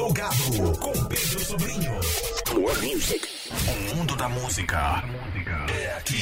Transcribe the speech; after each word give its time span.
Plugado 0.00 0.78
com 0.80 0.92
Pedro 1.04 1.40
Sobrinho. 1.40 1.92
More 2.54 2.74
music. 2.78 3.28
O 3.68 3.94
mundo 3.94 4.16
da 4.16 4.30
música 4.30 5.04
é 5.70 5.94
aqui. 5.98 6.16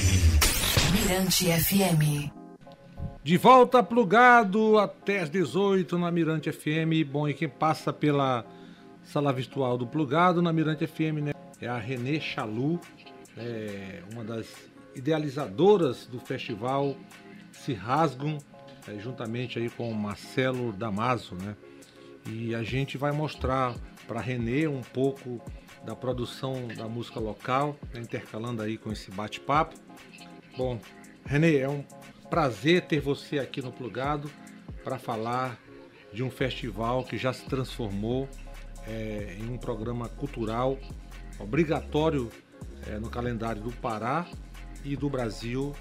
Mirante 0.93 1.47
FM. 1.47 2.29
De 3.23 3.37
volta 3.37 3.81
plugado 3.81 4.81
até 4.81 5.21
as 5.21 5.31
18 5.31 5.97
na 5.97 6.11
Mirante 6.11 6.51
FM. 6.51 7.09
Bom, 7.09 7.29
e 7.29 7.35
quem 7.35 7.49
passa 7.49 7.93
pela 7.93 8.45
sala 9.05 9.33
virtual 9.33 9.79
do 9.79 9.87
plugado 9.87 10.43
na 10.43 10.53
Mirante 10.53 10.85
FM 10.85 11.23
né, 11.23 11.33
é 11.61 11.69
a 11.69 11.79
Renê 11.79 12.19
Chalu, 12.19 12.81
é 13.37 14.03
uma 14.13 14.25
das 14.25 14.49
idealizadoras 14.97 16.05
do 16.07 16.19
festival 16.19 16.97
Se 17.53 17.75
Rasgam, 17.75 18.39
é, 18.89 18.99
juntamente 18.99 19.57
aí 19.57 19.71
com 19.71 19.89
o 19.89 19.95
Marcelo 19.95 20.73
Damaso, 20.73 21.37
né? 21.37 21.55
E 22.31 22.55
a 22.55 22.63
gente 22.63 22.99
vai 22.99 23.11
mostrar 23.11 23.75
para 24.07 24.21
Renê 24.21 24.67
um 24.67 24.83
pouco 24.83 25.41
da 25.85 25.97
produção 25.97 26.69
da 26.69 26.87
música 26.87 27.19
local, 27.19 27.77
né, 27.95 28.01
intercalando 28.01 28.63
aí 28.63 28.77
com 28.77 28.93
esse 28.93 29.11
bate-papo. 29.11 29.75
Bom, 30.57 30.79
Renê, 31.25 31.59
é 31.59 31.69
um 31.69 31.83
prazer 32.29 32.83
ter 32.83 33.01
você 33.01 33.39
aqui 33.39 33.63
no 33.63 33.73
Plugado 33.73 34.31
para 34.85 34.99
falar 34.99 35.59
de 36.13 36.23
um 36.23 36.31
festival 36.31 37.05
que 37.05 37.17
já 37.17 37.33
se 37.33 37.45
transformou 37.47 38.29
é, 38.87 39.37
em 39.39 39.51
um 39.51 39.57
programa 39.57 40.09
cultural 40.09 40.79
obrigatório 41.39 42.31
é, 42.87 42.99
no 42.99 43.09
calendário 43.09 43.63
do 43.63 43.73
Pará 43.73 44.27
e 44.85 44.97
do 44.97 45.09
Brasil. 45.09 45.75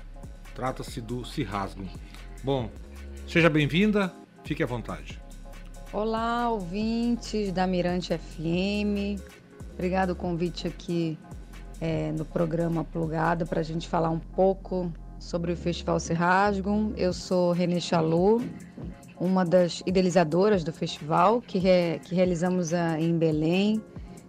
Trata-se 0.56 1.02
do 1.02 1.22
Rasgam. 1.22 1.88
Bom, 2.44 2.72
seja 3.28 3.50
bem-vinda, 3.50 4.14
fique 4.44 4.64
à 4.64 4.66
vontade. 4.66 5.27
Olá, 5.94 6.50
ouvintes 6.50 7.50
da 7.54 7.66
Mirante 7.66 8.16
FM. 8.18 9.22
Obrigado 9.74 10.10
o 10.10 10.16
convite 10.18 10.68
aqui 10.68 11.18
é, 11.80 12.12
no 12.12 12.26
programa 12.26 12.84
Plugado 12.84 13.48
para 13.48 13.62
a 13.62 13.64
gente 13.64 13.88
falar 13.88 14.10
um 14.10 14.20
pouco 14.20 14.92
sobre 15.18 15.54
o 15.54 15.56
Festival 15.56 15.98
Se 15.98 16.14
Rasgam. 16.14 16.92
Eu 16.98 17.14
sou 17.14 17.54
Renê 17.54 17.80
Chalu, 17.80 18.42
uma 19.18 19.46
das 19.46 19.82
idealizadoras 19.86 20.62
do 20.62 20.74
festival, 20.74 21.42
que, 21.42 21.58
re, 21.58 22.00
que 22.04 22.14
realizamos 22.14 22.74
a, 22.74 23.00
em 23.00 23.18
Belém 23.18 23.82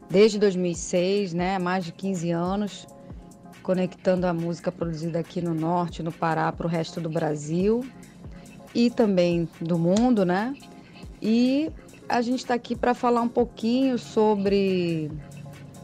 desde 0.09 0.39
2006, 0.39 1.35
né, 1.35 1.59
mais 1.59 1.85
de 1.85 1.91
15 1.91 2.31
anos, 2.31 2.87
conectando 3.65 4.29
a 4.29 4.33
música 4.33 4.71
produzida 4.71 5.19
aqui 5.19 5.43
no 5.43 5.55
Norte, 5.55 6.05
no 6.05 6.13
Pará, 6.13 6.53
para 6.53 6.69
o 6.69 6.71
resto 6.71 7.01
do 7.01 7.11
Brasil 7.11 7.85
e 8.73 8.91
também 8.91 9.49
do 9.61 9.77
mundo, 9.77 10.25
né? 10.25 10.55
E 11.21 11.71
a 12.09 12.23
gente 12.23 12.39
está 12.41 12.55
aqui 12.55 12.75
para 12.75 12.95
falar 12.95 13.21
um 13.21 13.29
pouquinho 13.29 13.99
sobre 13.99 15.11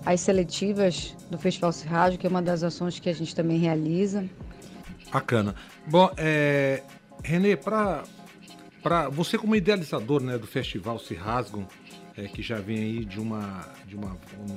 as 0.04 0.20
seletivas 0.20 1.16
do 1.30 1.38
Festival 1.38 1.72
Rádio, 1.86 2.18
que 2.18 2.26
é 2.26 2.30
uma 2.30 2.42
das 2.42 2.62
ações 2.62 2.98
que 2.98 3.08
a 3.08 3.14
gente 3.14 3.34
também 3.34 3.58
realiza. 3.58 4.24
Bacana. 5.12 5.54
Bom, 5.86 6.10
é, 6.16 6.82
Renê, 7.22 7.56
para 7.56 8.02
você 9.10 9.38
como 9.38 9.56
idealizador 9.56 10.22
né, 10.22 10.36
do 10.36 10.46
Festival 10.46 10.98
Se 10.98 11.14
Rasgam, 11.14 11.66
é, 12.16 12.24
que 12.24 12.42
já 12.42 12.58
vem 12.58 12.78
aí 12.78 13.04
de 13.04 13.20
uma, 13.20 13.68
de 13.86 13.96
uma, 13.96 14.16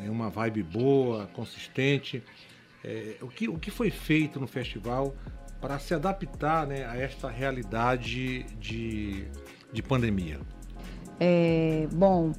uma 0.09 0.29
vibe 0.29 0.63
boa, 0.63 1.27
consistente, 1.27 2.23
é, 2.83 3.15
o, 3.21 3.27
que, 3.27 3.47
o 3.47 3.57
que 3.57 3.71
foi 3.71 3.89
feito 3.89 4.39
no 4.39 4.47
festival 4.47 5.15
para 5.59 5.79
se 5.79 5.93
adaptar 5.93 6.67
né, 6.67 6.85
a 6.85 6.95
esta 6.97 7.29
realidade 7.29 8.43
de, 8.59 9.25
de 9.71 9.81
pandemia? 9.81 10.39
É, 11.19 11.87
bom, 11.91 12.31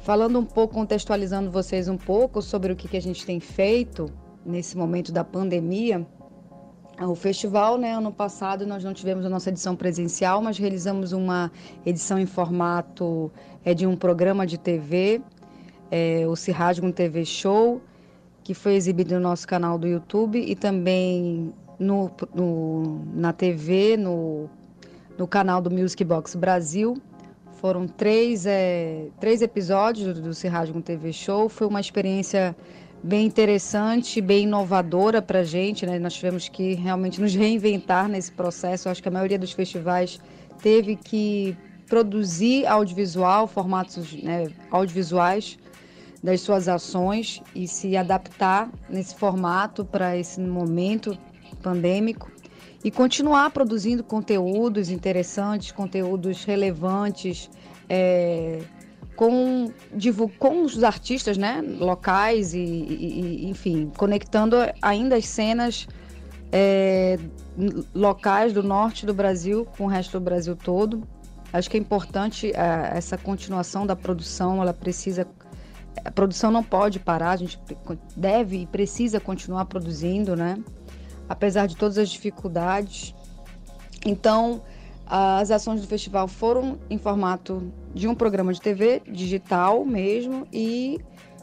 falando 0.00 0.38
um 0.38 0.44
pouco, 0.44 0.74
contextualizando 0.74 1.50
vocês 1.50 1.88
um 1.88 1.96
pouco 1.96 2.42
sobre 2.42 2.72
o 2.72 2.76
que, 2.76 2.88
que 2.88 2.96
a 2.96 3.02
gente 3.02 3.24
tem 3.24 3.40
feito 3.40 4.10
nesse 4.44 4.76
momento 4.76 5.10
da 5.10 5.24
pandemia, 5.24 6.06
o 7.00 7.14
festival, 7.14 7.76
né, 7.76 7.92
ano 7.92 8.12
passado 8.12 8.66
nós 8.66 8.84
não 8.84 8.94
tivemos 8.94 9.26
a 9.26 9.28
nossa 9.28 9.48
edição 9.48 9.74
presencial, 9.74 10.40
mas 10.40 10.58
realizamos 10.58 11.12
uma 11.12 11.50
edição 11.84 12.18
em 12.18 12.26
formato 12.26 13.32
é, 13.64 13.74
de 13.74 13.86
um 13.86 13.96
programa 13.96 14.46
de 14.46 14.58
TV, 14.58 15.20
é, 15.90 16.24
o 16.26 16.36
Cirrasgum 16.36 16.92
TV 16.92 17.24
Show, 17.24 17.80
que 18.44 18.54
foi 18.54 18.74
exibido 18.74 19.14
no 19.14 19.20
nosso 19.20 19.48
canal 19.48 19.76
do 19.76 19.88
YouTube 19.88 20.38
e 20.38 20.54
também 20.54 21.52
no, 21.78 22.10
no 22.32 23.00
na 23.12 23.32
TV, 23.32 23.96
no, 23.96 24.48
no 25.18 25.26
canal 25.26 25.60
do 25.60 25.70
Music 25.70 26.04
Box 26.04 26.36
Brasil. 26.36 26.96
Foram 27.64 27.88
três, 27.88 28.44
é, 28.44 29.06
três 29.18 29.40
episódios 29.40 30.14
do, 30.14 30.20
do 30.20 30.34
Cirrasgum 30.34 30.82
TV 30.82 31.14
Show. 31.14 31.48
Foi 31.48 31.66
uma 31.66 31.80
experiência 31.80 32.54
bem 33.02 33.24
interessante, 33.24 34.20
bem 34.20 34.42
inovadora 34.42 35.22
para 35.22 35.38
a 35.38 35.44
gente. 35.44 35.86
Né? 35.86 35.98
Nós 35.98 36.12
tivemos 36.12 36.46
que 36.46 36.74
realmente 36.74 37.18
nos 37.22 37.34
reinventar 37.34 38.06
nesse 38.06 38.30
processo. 38.30 38.86
Eu 38.86 38.92
acho 38.92 39.02
que 39.02 39.08
a 39.08 39.10
maioria 39.10 39.38
dos 39.38 39.52
festivais 39.52 40.20
teve 40.62 40.94
que 40.94 41.56
produzir 41.86 42.66
audiovisual, 42.66 43.46
formatos 43.46 44.12
né, 44.12 44.48
audiovisuais 44.70 45.58
das 46.22 46.42
suas 46.42 46.68
ações 46.68 47.42
e 47.54 47.66
se 47.66 47.96
adaptar 47.96 48.70
nesse 48.90 49.14
formato 49.14 49.86
para 49.86 50.18
esse 50.18 50.38
momento 50.38 51.16
pandêmico 51.62 52.33
e 52.84 52.90
continuar 52.90 53.50
produzindo 53.50 54.04
conteúdos 54.04 54.90
interessantes, 54.90 55.72
conteúdos 55.72 56.44
relevantes, 56.44 57.50
é, 57.88 58.60
com, 59.16 59.72
com 60.38 60.64
os 60.64 60.84
artistas 60.84 61.38
né, 61.38 61.62
locais 61.78 62.52
e, 62.52 62.58
e, 62.58 63.48
enfim, 63.48 63.90
conectando 63.96 64.56
ainda 64.82 65.16
as 65.16 65.26
cenas 65.26 65.88
é, 66.52 67.18
locais 67.94 68.52
do 68.52 68.62
norte 68.62 69.06
do 69.06 69.14
Brasil 69.14 69.66
com 69.76 69.84
o 69.84 69.86
resto 69.86 70.18
do 70.18 70.24
Brasil 70.24 70.54
todo. 70.54 71.02
Acho 71.52 71.70
que 71.70 71.76
é 71.78 71.80
importante 71.80 72.52
é, 72.54 72.90
essa 72.96 73.16
continuação 73.16 73.86
da 73.86 73.96
produção, 73.96 74.60
ela 74.60 74.74
precisa. 74.74 75.26
A 76.04 76.10
produção 76.10 76.50
não 76.50 76.62
pode 76.62 76.98
parar, 76.98 77.30
a 77.30 77.36
gente 77.36 77.58
deve 78.14 78.58
e 78.58 78.66
precisa 78.66 79.20
continuar 79.20 79.64
produzindo, 79.66 80.36
né? 80.36 80.58
Apesar 81.28 81.66
de 81.66 81.76
todas 81.76 81.98
as 81.98 82.10
dificuldades. 82.10 83.14
Então, 84.04 84.62
as 85.06 85.50
ações 85.50 85.80
do 85.80 85.86
festival 85.86 86.26
foram 86.26 86.78
em 86.88 86.98
formato 86.98 87.72
de 87.94 88.08
um 88.08 88.14
programa 88.14 88.52
de 88.52 88.60
TV 88.60 89.02
digital 89.06 89.84
mesmo 89.84 90.46
e 90.52 90.98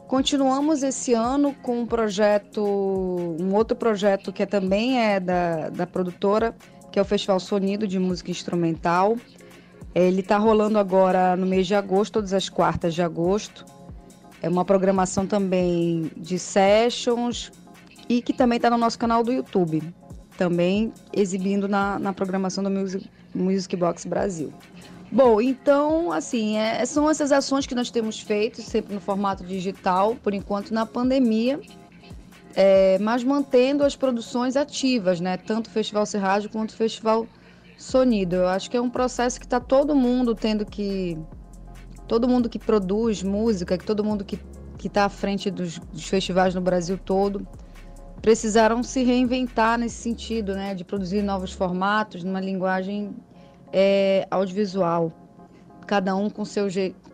continuamos 0.07 0.83
esse 0.83 1.13
ano 1.13 1.53
com 1.61 1.81
um 1.81 1.85
projeto, 1.85 2.61
um 2.61 3.53
outro 3.53 3.77
projeto 3.77 4.33
que 4.33 4.45
também 4.45 4.99
é 4.99 5.19
da, 5.19 5.69
da 5.69 5.87
produtora, 5.87 6.55
que 6.91 6.99
é 6.99 7.01
o 7.01 7.05
Festival 7.05 7.39
Sonido 7.39 7.87
de 7.87 7.97
Música 7.97 8.31
Instrumental. 8.31 9.15
Ele 9.93 10.21
está 10.21 10.37
rolando 10.37 10.79
agora 10.79 11.35
no 11.35 11.45
mês 11.45 11.67
de 11.67 11.75
agosto, 11.75 12.13
todas 12.13 12.33
as 12.33 12.49
quartas 12.49 12.93
de 12.93 13.01
agosto. 13.01 13.65
É 14.41 14.49
uma 14.49 14.65
programação 14.65 15.27
também 15.27 16.11
de 16.17 16.39
sessions 16.39 17.51
e 18.11 18.21
que 18.21 18.33
também 18.33 18.57
está 18.57 18.69
no 18.69 18.77
nosso 18.77 18.99
canal 18.99 19.23
do 19.23 19.31
YouTube, 19.31 19.81
também 20.37 20.91
exibindo 21.13 21.65
na, 21.65 21.97
na 21.97 22.11
programação 22.11 22.61
do 22.61 22.69
Music 22.69 23.09
Music 23.33 23.73
Box 23.77 24.05
Brasil. 24.05 24.51
Bom, 25.09 25.39
então, 25.39 26.11
assim, 26.11 26.57
é, 26.57 26.85
são 26.85 27.09
essas 27.09 27.31
ações 27.31 27.65
que 27.65 27.73
nós 27.73 27.89
temos 27.89 28.19
feito, 28.19 28.61
sempre 28.61 28.93
no 28.93 28.99
formato 28.99 29.45
digital, 29.45 30.17
por 30.21 30.33
enquanto 30.33 30.73
na 30.73 30.85
pandemia, 30.85 31.61
é, 32.53 32.97
mas 32.99 33.23
mantendo 33.23 33.85
as 33.85 33.95
produções 33.95 34.57
ativas, 34.57 35.21
né? 35.21 35.37
Tanto 35.37 35.67
o 35.67 35.69
Festival 35.69 36.05
Serrádio 36.05 36.49
quanto 36.49 36.71
o 36.71 36.75
Festival 36.75 37.25
Sonido. 37.77 38.35
Eu 38.35 38.47
acho 38.49 38.69
que 38.69 38.75
é 38.75 38.81
um 38.81 38.89
processo 38.89 39.39
que 39.39 39.45
está 39.45 39.61
todo 39.61 39.95
mundo 39.95 40.35
tendo 40.35 40.65
que. 40.65 41.17
Todo 42.09 42.27
mundo 42.27 42.49
que 42.49 42.59
produz 42.59 43.23
música, 43.23 43.77
que 43.77 43.85
todo 43.85 44.03
mundo 44.03 44.25
que 44.25 44.37
está 44.83 45.05
à 45.05 45.09
frente 45.09 45.49
dos, 45.49 45.79
dos 45.79 46.05
festivais 46.09 46.53
no 46.53 46.59
Brasil 46.59 46.97
todo, 46.97 47.47
precisaram 48.21 48.83
se 48.83 49.03
reinventar 49.03 49.77
nesse 49.77 49.95
sentido, 49.95 50.53
né, 50.53 50.75
de 50.75 50.83
produzir 50.83 51.21
novos 51.21 51.51
formatos 51.51 52.23
numa 52.23 52.39
linguagem 52.39 53.15
é, 53.73 54.27
audiovisual, 54.29 55.11
cada 55.87 56.15
um 56.15 56.29
com 56.29 56.45
seu 56.45 56.67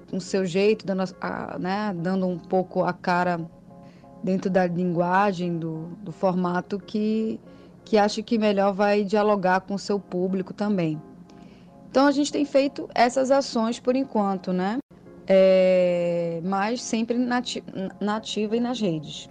com 0.09 0.19
seu 0.21 0.45
jeito, 0.45 0.85
dando, 0.85 1.03
a, 1.19 1.57
né, 1.59 1.93
dando 1.97 2.27
um 2.27 2.37
pouco 2.37 2.83
a 2.83 2.93
cara 2.93 3.39
dentro 4.23 4.49
da 4.49 4.65
linguagem, 4.65 5.57
do, 5.57 5.89
do 6.01 6.11
formato 6.11 6.79
que 6.79 7.39
que 7.83 7.97
acha 7.97 8.21
que 8.21 8.37
melhor 8.37 8.73
vai 8.73 9.05
dialogar 9.05 9.61
com 9.61 9.75
o 9.75 9.79
seu 9.79 9.97
público 9.97 10.53
também. 10.53 11.01
Então 11.89 12.05
a 12.05 12.11
gente 12.11 12.33
tem 12.33 12.43
feito 12.43 12.89
essas 12.93 13.31
ações 13.31 13.79
por 13.79 13.95
enquanto, 13.95 14.51
né? 14.51 14.77
É, 15.25 16.41
mas 16.43 16.81
sempre 16.81 17.17
nativa 17.17 18.57
e 18.57 18.59
nas 18.59 18.81
redes. 18.81 19.29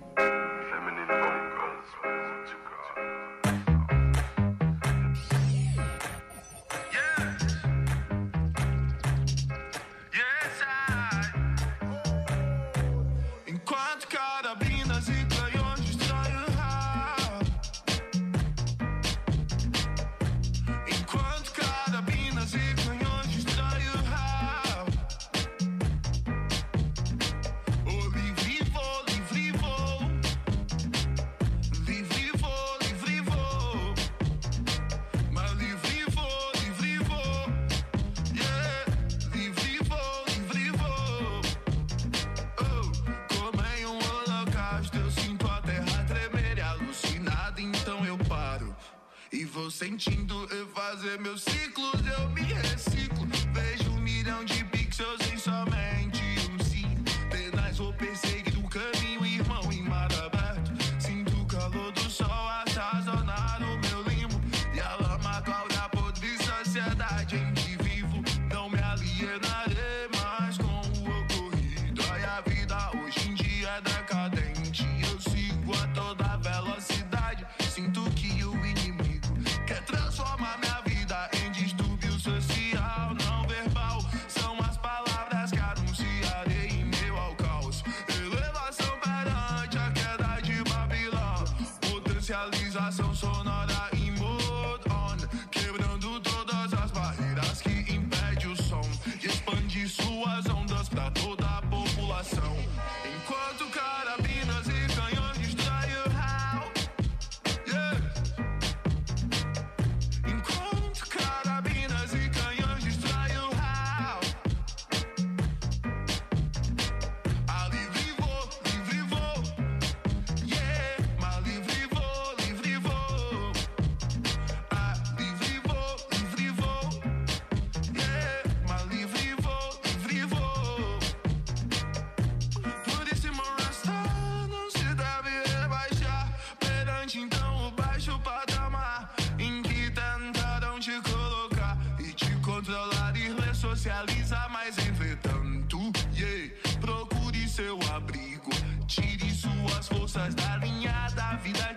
Controlar 142.66 143.16
e 143.16 143.32
ressocializar. 143.40 144.50
Mas 144.50 144.76
entretanto, 144.78 145.78
yeah, 146.16 146.52
procure 146.80 147.48
seu 147.48 147.78
abrigo, 147.94 148.50
tire 148.88 149.30
suas 149.30 149.88
forças 149.88 150.34
da 150.34 150.56
linha 150.56 151.08
da 151.14 151.36
vida 151.36 151.75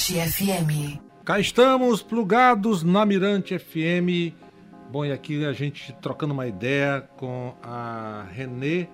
Mirante 0.00 0.14
FM. 0.14 0.98
Cá 1.26 1.38
estamos, 1.38 2.00
plugados 2.00 2.82
na 2.82 3.04
Mirante 3.04 3.58
FM. 3.58 4.34
Bom, 4.90 5.04
e 5.04 5.12
aqui 5.12 5.44
a 5.44 5.52
gente 5.52 5.92
trocando 6.00 6.32
uma 6.32 6.46
ideia 6.46 7.02
com 7.18 7.54
a 7.62 8.26
Renê, 8.32 8.88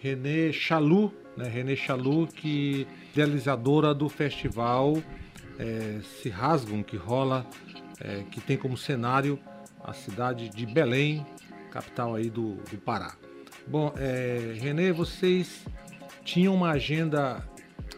Renê 0.00 0.52
Chalu, 0.52 1.12
né? 1.36 1.48
Renê 1.48 1.74
Chalu, 1.74 2.28
que 2.28 2.86
idealizadora 3.12 3.92
do 3.92 4.08
festival 4.08 4.96
é, 5.58 5.98
Se 6.22 6.28
Rasgam, 6.28 6.84
que 6.84 6.96
rola, 6.96 7.44
é, 8.00 8.22
que 8.30 8.40
tem 8.40 8.56
como 8.56 8.76
cenário 8.76 9.40
a 9.82 9.92
cidade 9.92 10.48
de 10.48 10.66
Belém, 10.66 11.26
capital 11.72 12.14
aí 12.14 12.30
do, 12.30 12.54
do 12.70 12.78
Pará. 12.78 13.16
Bom, 13.66 13.92
é, 13.96 14.54
Renê, 14.60 14.92
vocês 14.92 15.64
tinham 16.24 16.54
uma 16.54 16.70
agenda, 16.70 17.44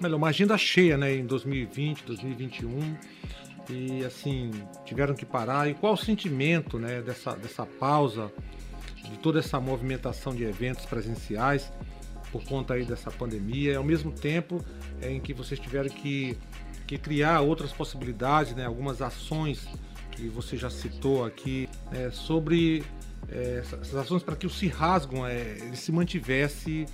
melhor, 0.03 0.17
uma 0.17 0.29
agenda 0.29 0.57
cheia, 0.59 0.97
né, 0.97 1.15
em 1.15 1.27
2020, 1.27 2.05
2021 2.05 2.97
e 3.69 4.05
assim 4.05 4.51
tiveram 4.85 5.15
que 5.15 5.25
parar. 5.25 5.69
E 5.69 5.75
qual 5.75 5.95
o 5.95 5.97
sentimento, 5.97 6.79
né, 6.79 7.03
dessa, 7.03 7.33
dessa 7.37 7.67
pausa, 7.67 8.31
de 9.11 9.17
toda 9.19 9.39
essa 9.39 9.61
movimentação 9.61 10.35
de 10.35 10.45
eventos 10.45 10.85
presenciais 10.87 11.73
por 12.31 12.45
conta 12.45 12.75
aí 12.75 12.85
dessa 12.85 13.11
pandemia, 13.11 13.79
ao 13.79 13.85
mesmo 13.85 14.11
tempo 14.11 14.65
é, 15.01 15.11
em 15.11 15.21
que 15.21 15.33
vocês 15.33 15.59
tiveram 15.61 15.89
que, 15.89 16.37
que 16.87 16.99
criar 16.99 17.41
outras 17.41 17.73
possibilidades, 17.73 18.55
né, 18.55 18.67
algumas 18.67 19.01
ações 19.01 19.67
que 20.11 20.29
você 20.29 20.57
já 20.57 20.71
citou 20.71 21.25
aqui 21.25 21.69
né, 21.91 22.11
sobre 22.11 22.85
é, 23.29 23.59
essas 23.61 23.95
ações 23.95 24.23
para 24.23 24.35
que 24.35 24.47
o 24.47 24.51
Se 24.51 24.67
Rasgam 24.67 25.27
é, 25.27 25.59
ele 25.61 25.77
se 25.77 25.93
mantivesse 25.93 26.87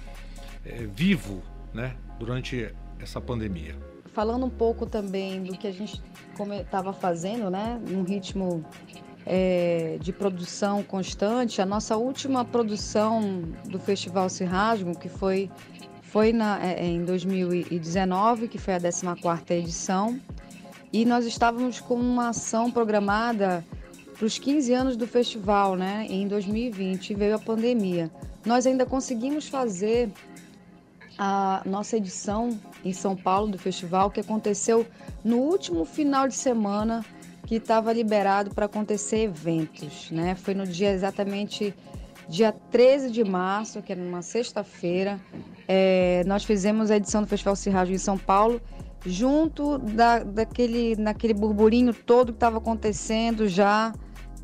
é, 0.64 0.86
vivo 0.86 1.42
né, 1.72 1.96
durante 2.18 2.72
essa 3.04 3.20
pandemia. 3.20 3.76
Falando 4.12 4.44
um 4.44 4.50
pouco 4.50 4.86
também 4.86 5.42
do 5.42 5.56
que 5.56 5.66
a 5.66 5.72
gente 5.72 6.02
estava 6.60 6.92
fazendo, 6.92 7.50
né, 7.50 7.80
num 7.88 8.02
ritmo 8.02 8.64
é, 9.26 9.96
de 10.00 10.12
produção 10.12 10.82
constante, 10.82 11.62
a 11.62 11.66
nossa 11.66 11.96
última 11.96 12.44
produção 12.44 13.42
do 13.64 13.78
Festival 13.78 14.26
Rasgam, 14.48 14.94
que 14.94 15.08
foi, 15.08 15.50
foi 16.02 16.32
na, 16.32 16.64
é, 16.64 16.84
em 16.84 17.04
2019, 17.04 18.48
que 18.48 18.58
foi 18.58 18.74
a 18.74 18.80
14ª 18.80 19.50
edição, 19.52 20.20
E 20.92 21.06
nós 21.06 21.24
estávamos 21.24 21.80
com 21.80 21.94
uma 21.94 22.28
ação 22.28 22.70
programada 22.70 23.64
para 24.18 24.26
os 24.26 24.38
15 24.38 24.74
anos 24.74 24.96
do 24.96 25.06
festival, 25.06 25.74
né? 25.74 26.06
Em 26.08 26.28
2020 26.28 27.10
e 27.10 27.14
veio 27.14 27.34
a 27.34 27.38
pandemia. 27.38 28.10
Nós 28.44 28.66
ainda 28.66 28.84
conseguimos 28.84 29.48
fazer 29.48 30.12
a 31.18 31.62
nossa 31.64 31.96
edição 31.96 32.58
em 32.84 32.92
São 32.92 33.14
Paulo 33.16 33.52
do 33.52 33.58
festival, 33.58 34.10
que 34.10 34.20
aconteceu 34.20 34.86
no 35.24 35.38
último 35.38 35.84
final 35.84 36.26
de 36.26 36.34
semana 36.34 37.04
que 37.46 37.56
estava 37.56 37.92
liberado 37.92 38.54
para 38.54 38.66
acontecer 38.66 39.24
eventos, 39.24 40.10
né? 40.10 40.34
Foi 40.34 40.54
no 40.54 40.66
dia 40.66 40.90
exatamente 40.90 41.74
dia 42.28 42.52
13 42.70 43.10
de 43.10 43.24
março, 43.24 43.82
que 43.82 43.92
era 43.92 44.00
numa 44.00 44.22
sexta-feira. 44.22 45.20
É, 45.68 46.22
nós 46.26 46.44
fizemos 46.44 46.90
a 46.90 46.96
edição 46.96 47.22
do 47.22 47.28
Festival 47.28 47.56
Cirrádio 47.56 47.94
em 47.94 47.98
São 47.98 48.16
Paulo, 48.16 48.60
junto 49.04 49.78
da, 49.78 50.20
daquele, 50.20 50.96
naquele 50.96 51.34
burburinho 51.34 51.92
todo 51.92 52.32
que 52.32 52.36
estava 52.36 52.58
acontecendo 52.58 53.48
já 53.48 53.92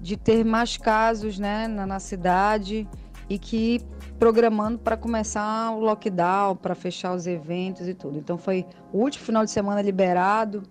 de 0.01 0.17
ter 0.17 0.45
mais 0.45 0.77
casos 0.77 1.39
né, 1.39 1.67
na, 1.67 1.87
na 1.87 2.01
cidade 2.01 2.89
e 3.29 3.39
que 3.39 3.81
programando 4.19 4.79
para 4.79 4.97
começar 4.97 5.71
o 5.71 5.81
lockdown, 5.81 6.57
para 6.57 6.75
fechar 6.75 7.15
os 7.15 7.27
eventos 7.27 7.87
e 7.87 7.95
tudo. 7.95 8.19
Então 8.19 8.37
foi 8.37 8.67
o 8.93 8.99
último 8.99 9.25
final 9.25 9.45
de 9.45 9.51
semana 9.51 9.81
liberado 9.81 10.63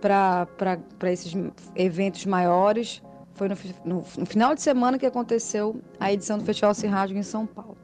para 0.00 1.10
esses 1.10 1.32
eventos 1.74 2.24
maiores. 2.26 3.02
Foi 3.34 3.48
no, 3.48 3.56
no, 3.84 4.04
no, 4.18 4.26
final 4.26 4.54
de 4.54 4.62
semana 4.62 4.98
que 4.98 5.06
aconteceu 5.06 5.80
a 5.98 6.12
edição 6.12 6.38
do 6.38 6.44
Festival 6.44 6.74
Cirrádio 6.74 7.16
em 7.16 7.22
São 7.22 7.46
Paulo. 7.46 7.76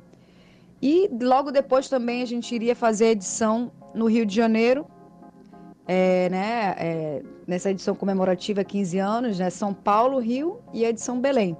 E 0.80 1.08
logo 1.20 1.50
depois 1.50 1.88
também 1.88 2.22
a 2.22 2.26
gente 2.26 2.54
iria 2.54 2.76
fazer 2.76 3.06
a 3.06 3.10
edição 3.10 3.72
no 3.94 4.06
Rio 4.06 4.26
de 4.26 4.34
Janeiro, 4.34 4.86
é, 5.86 6.28
né, 6.28 6.74
é, 6.78 7.22
nessa 7.46 7.70
edição 7.70 7.94
comemorativa 7.94 8.62
15 8.62 8.98
anos, 8.98 9.38
né, 9.38 9.48
São 9.48 9.72
Paulo, 9.72 10.18
Rio 10.18 10.60
e 10.72 10.84
a 10.84 10.90
edição 10.90 11.20
Belém. 11.20 11.56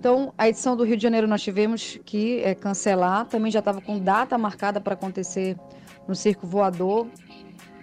Então, 0.00 0.32
a 0.38 0.48
edição 0.48 0.74
do 0.74 0.82
Rio 0.82 0.96
de 0.96 1.02
Janeiro 1.02 1.28
nós 1.28 1.42
tivemos 1.42 2.00
que 2.06 2.40
é, 2.40 2.54
cancelar, 2.54 3.26
também 3.26 3.52
já 3.52 3.58
estava 3.58 3.82
com 3.82 3.98
data 3.98 4.38
marcada 4.38 4.80
para 4.80 4.94
acontecer 4.94 5.58
no 6.08 6.14
Circo 6.14 6.46
Voador. 6.46 7.06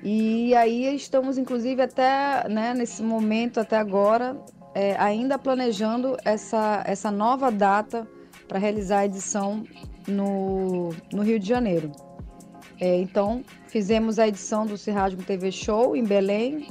E 0.02 0.56
aí 0.56 0.96
estamos, 0.96 1.38
inclusive, 1.38 1.80
até 1.80 2.50
né, 2.50 2.74
nesse 2.74 3.04
momento, 3.04 3.60
até 3.60 3.78
agora, 3.78 4.36
é, 4.74 4.96
ainda 4.98 5.38
planejando 5.38 6.18
essa, 6.26 6.84
essa 6.88 7.12
nova 7.12 7.52
data 7.52 8.08
para 8.48 8.58
realizar 8.58 9.02
a 9.02 9.06
edição 9.06 9.64
no, 10.08 10.90
no 11.14 11.22
Rio 11.22 11.38
de 11.38 11.48
Janeiro. 11.48 11.92
É, 12.80 13.00
então, 13.00 13.44
fizemos 13.68 14.18
a 14.18 14.28
edição 14.28 14.66
do 14.66 14.76
Cirrádio 14.76 15.20
TV 15.20 15.52
Show 15.52 15.96
em 15.96 16.04
Belém, 16.04 16.68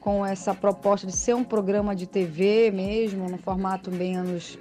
com 0.00 0.26
essa 0.26 0.52
proposta 0.52 1.06
de 1.06 1.12
ser 1.12 1.36
um 1.36 1.44
programa 1.44 1.94
de 1.94 2.08
TV 2.08 2.72
mesmo, 2.72 3.28
no 3.28 3.38
formato 3.38 3.88
bem 3.88 4.16
anos 4.16 4.58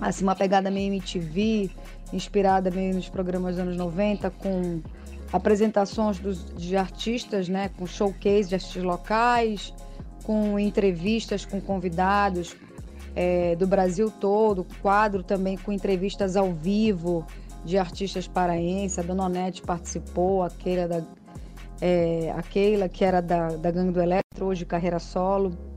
assim, 0.00 0.24
uma 0.24 0.34
pegada 0.34 0.70
meio 0.70 0.92
MTV, 0.92 1.70
inspirada 2.12 2.70
meio 2.70 2.94
nos 2.94 3.08
programas 3.08 3.56
dos 3.56 3.62
anos 3.62 3.76
90, 3.76 4.30
com 4.30 4.80
apresentações 5.32 6.18
dos, 6.18 6.52
de 6.56 6.76
artistas, 6.76 7.48
né, 7.48 7.70
com 7.76 7.86
showcase 7.86 8.48
de 8.48 8.54
artistas 8.54 8.82
locais, 8.82 9.74
com 10.24 10.58
entrevistas 10.58 11.44
com 11.44 11.60
convidados 11.60 12.56
é, 13.14 13.56
do 13.56 13.66
Brasil 13.66 14.10
todo, 14.10 14.66
quadro 14.82 15.22
também 15.22 15.56
com 15.56 15.72
entrevistas 15.72 16.36
ao 16.36 16.52
vivo 16.52 17.26
de 17.64 17.78
artistas 17.78 18.26
paraenses. 18.26 18.98
A 18.98 19.02
Dona 19.02 19.24
Onete 19.24 19.62
participou, 19.62 20.42
a 20.42 20.50
Keila, 20.50 20.88
da, 20.88 21.02
é, 21.80 22.32
a 22.36 22.42
Keila 22.42 22.88
que 22.88 23.04
era 23.04 23.20
da, 23.20 23.48
da 23.48 23.70
Gangue 23.70 23.92
do 23.92 24.00
Eletro, 24.00 24.46
hoje 24.46 24.64
carreira 24.64 24.98
solo. 24.98 25.69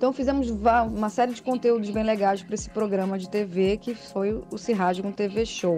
Então 0.00 0.14
fizemos 0.14 0.48
uma 0.48 1.10
série 1.10 1.34
de 1.34 1.42
conteúdos 1.42 1.90
bem 1.90 2.02
legais 2.02 2.42
para 2.42 2.54
esse 2.54 2.70
programa 2.70 3.18
de 3.18 3.28
TV 3.28 3.76
que 3.76 3.94
foi 3.94 4.32
o 4.32 4.56
com 5.02 5.12
TV 5.12 5.44
Show. 5.44 5.76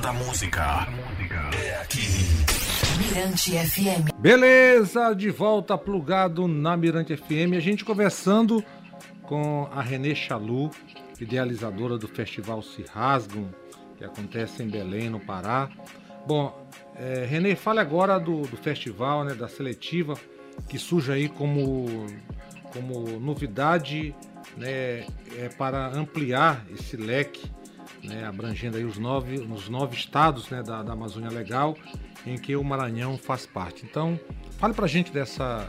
Da 0.00 0.12
música 0.14 0.88
é 1.62 1.80
aqui. 1.82 2.00
Mirante 2.98 3.52
FM. 3.52 4.18
Beleza, 4.18 5.12
de 5.14 5.30
volta 5.30 5.76
plugado 5.76 6.48
na 6.48 6.76
Mirante 6.76 7.16
FM. 7.16 7.54
A 7.56 7.60
gente 7.60 7.84
conversando 7.84 8.64
com 9.22 9.68
a 9.70 9.82
Renê 9.82 10.14
Chalu, 10.14 10.70
idealizadora 11.20 11.98
do 11.98 12.08
Festival 12.08 12.62
Se 12.62 12.82
Rasgam, 12.90 13.48
que 13.96 14.04
acontece 14.04 14.62
em 14.62 14.68
Belém, 14.68 15.10
no 15.10 15.20
Pará. 15.20 15.68
Bom, 16.26 16.66
é, 16.96 17.26
Renê, 17.26 17.54
fale 17.54 17.78
agora 17.78 18.18
do, 18.18 18.42
do 18.42 18.56
festival, 18.56 19.24
né, 19.24 19.34
da 19.34 19.48
seletiva, 19.48 20.14
que 20.68 20.78
surge 20.78 21.12
aí 21.12 21.28
como, 21.28 22.06
como 22.72 23.20
novidade 23.20 24.14
né, 24.56 25.06
é, 25.36 25.48
para 25.56 25.86
ampliar 25.88 26.64
esse 26.70 26.96
leque, 26.96 27.50
né, 28.02 28.24
abrangendo 28.24 28.76
aí 28.76 28.84
os 28.84 28.98
nove, 28.98 29.38
os 29.38 29.68
nove 29.68 29.96
estados 29.96 30.48
né, 30.50 30.62
da, 30.62 30.82
da 30.82 30.92
Amazônia 30.92 31.30
Legal, 31.30 31.76
em 32.26 32.36
que 32.36 32.56
o 32.56 32.64
Maranhão 32.64 33.16
faz 33.16 33.46
parte. 33.46 33.84
Então, 33.84 34.18
fale 34.58 34.74
para 34.74 34.84
a 34.84 34.88
gente 34.88 35.12
dessa, 35.12 35.68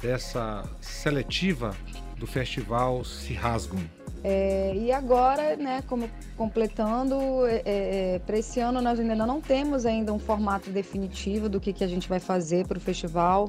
dessa 0.00 0.64
seletiva 0.80 1.74
do 2.18 2.26
festival 2.26 3.04
Se 3.04 3.34
Rasgam. 3.34 3.80
É, 4.24 4.74
e 4.74 4.90
agora, 4.90 5.56
né, 5.56 5.82
como 5.86 6.10
completando, 6.36 7.16
é, 7.46 8.20
para 8.26 8.38
esse 8.38 8.58
ano 8.58 8.80
nós 8.80 8.98
ainda 8.98 9.14
não 9.14 9.40
temos 9.40 9.86
ainda 9.86 10.12
um 10.12 10.18
formato 10.18 10.70
definitivo 10.70 11.48
do 11.48 11.60
que, 11.60 11.72
que 11.72 11.84
a 11.84 11.86
gente 11.86 12.08
vai 12.08 12.18
fazer 12.18 12.66
para 12.66 12.78
o 12.78 12.80
festival. 12.80 13.48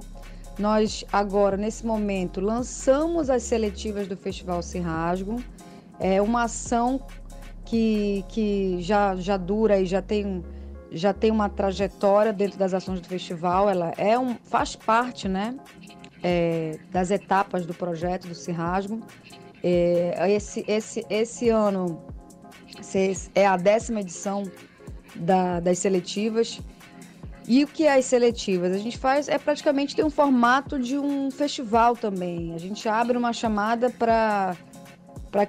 Nós 0.59 1.05
agora, 1.11 1.55
nesse 1.55 1.85
momento, 1.85 2.41
lançamos 2.41 3.29
as 3.29 3.43
seletivas 3.43 4.07
do 4.07 4.17
Festival 4.17 4.61
Se. 4.63 4.81
É 5.99 6.21
uma 6.21 6.43
ação 6.43 7.01
que, 7.67 8.23
que 8.29 8.77
já, 8.79 9.15
já 9.17 9.35
dura 9.35 9.77
e 9.79 9.85
já 9.85 10.01
tem, 10.01 10.43
já 10.89 11.13
tem 11.13 11.29
uma 11.29 11.49
trajetória 11.49 12.31
dentro 12.31 12.57
das 12.57 12.73
ações 12.73 13.01
do 13.01 13.07
festival. 13.07 13.69
Ela 13.69 13.93
é 13.97 14.17
um, 14.17 14.35
faz 14.35 14.73
parte 14.75 15.27
né, 15.27 15.53
é, 16.23 16.79
das 16.91 17.11
etapas 17.11 17.65
do 17.65 17.73
projeto 17.73 18.25
do 18.25 18.53
Rasgam. 18.53 19.01
É, 19.61 20.31
esse, 20.31 20.63
esse, 20.65 21.05
esse 21.09 21.49
ano 21.49 22.01
é 23.35 23.45
a 23.45 23.57
décima 23.57 23.99
edição 23.99 24.49
da, 25.13 25.59
das 25.59 25.79
seletivas. 25.79 26.61
E 27.45 27.65
o 27.65 27.67
que 27.67 27.83
é 27.85 27.97
as 27.97 28.05
seletivas? 28.05 28.73
A 28.73 28.77
gente 28.77 28.97
faz 28.97 29.27
é 29.27 29.37
praticamente 29.37 29.95
tem 29.95 30.05
um 30.05 30.09
formato 30.09 30.79
de 30.79 30.97
um 30.97 31.29
festival 31.31 31.97
também. 31.97 32.53
A 32.53 32.57
gente 32.57 32.87
abre 32.87 33.17
uma 33.17 33.33
chamada 33.33 33.89
para 33.89 34.55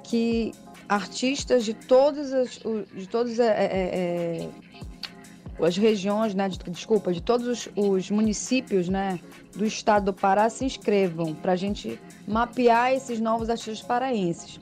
que 0.02 0.52
artistas 0.88 1.64
de 1.64 1.74
todas 1.74 2.32
as 2.32 2.60
de 2.94 3.08
todas 3.08 3.38
é, 3.38 3.46
é, 3.46 4.48
é, 5.60 5.64
as 5.64 5.76
regiões, 5.76 6.34
né, 6.34 6.48
de, 6.48 6.58
desculpa, 6.70 7.12
de 7.12 7.20
todos 7.20 7.46
os, 7.46 7.68
os, 7.76 8.10
municípios, 8.10 8.88
né, 8.88 9.18
do 9.56 9.66
estado 9.66 10.06
do 10.06 10.14
Pará 10.14 10.48
se 10.48 10.64
inscrevam 10.64 11.34
para 11.34 11.52
a 11.52 11.56
gente 11.56 12.00
mapear 12.26 12.92
esses 12.92 13.20
novos 13.20 13.50
artistas 13.50 13.82
paraenses. 13.82 14.58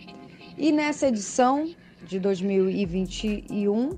E 0.57 0.73
nessa 0.73 1.09
edição 1.09 1.69
de 2.07 2.19
2021 2.19 3.91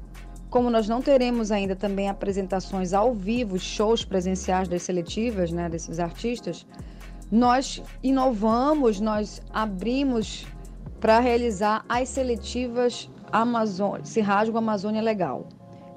como 0.50 0.70
nós 0.70 0.88
não 0.88 1.02
teremos 1.02 1.52
ainda 1.52 1.76
também 1.76 2.08
apresentações 2.08 2.94
ao 2.94 3.12
vivo, 3.12 3.58
shows 3.58 4.04
presenciais 4.04 4.66
das 4.66 4.82
seletivas, 4.82 5.52
né, 5.52 5.68
desses 5.68 5.98
artistas, 5.98 6.66
nós 7.30 7.82
inovamos, 8.02 8.98
nós 8.98 9.42
abrimos 9.52 10.46
para 11.00 11.20
realizar 11.20 11.84
as 11.88 12.08
seletivas 12.08 13.08
Amazônia, 13.30 14.04
Se 14.04 14.20
Rasgo 14.20 14.58
Amazônia 14.58 15.02
Legal. 15.02 15.46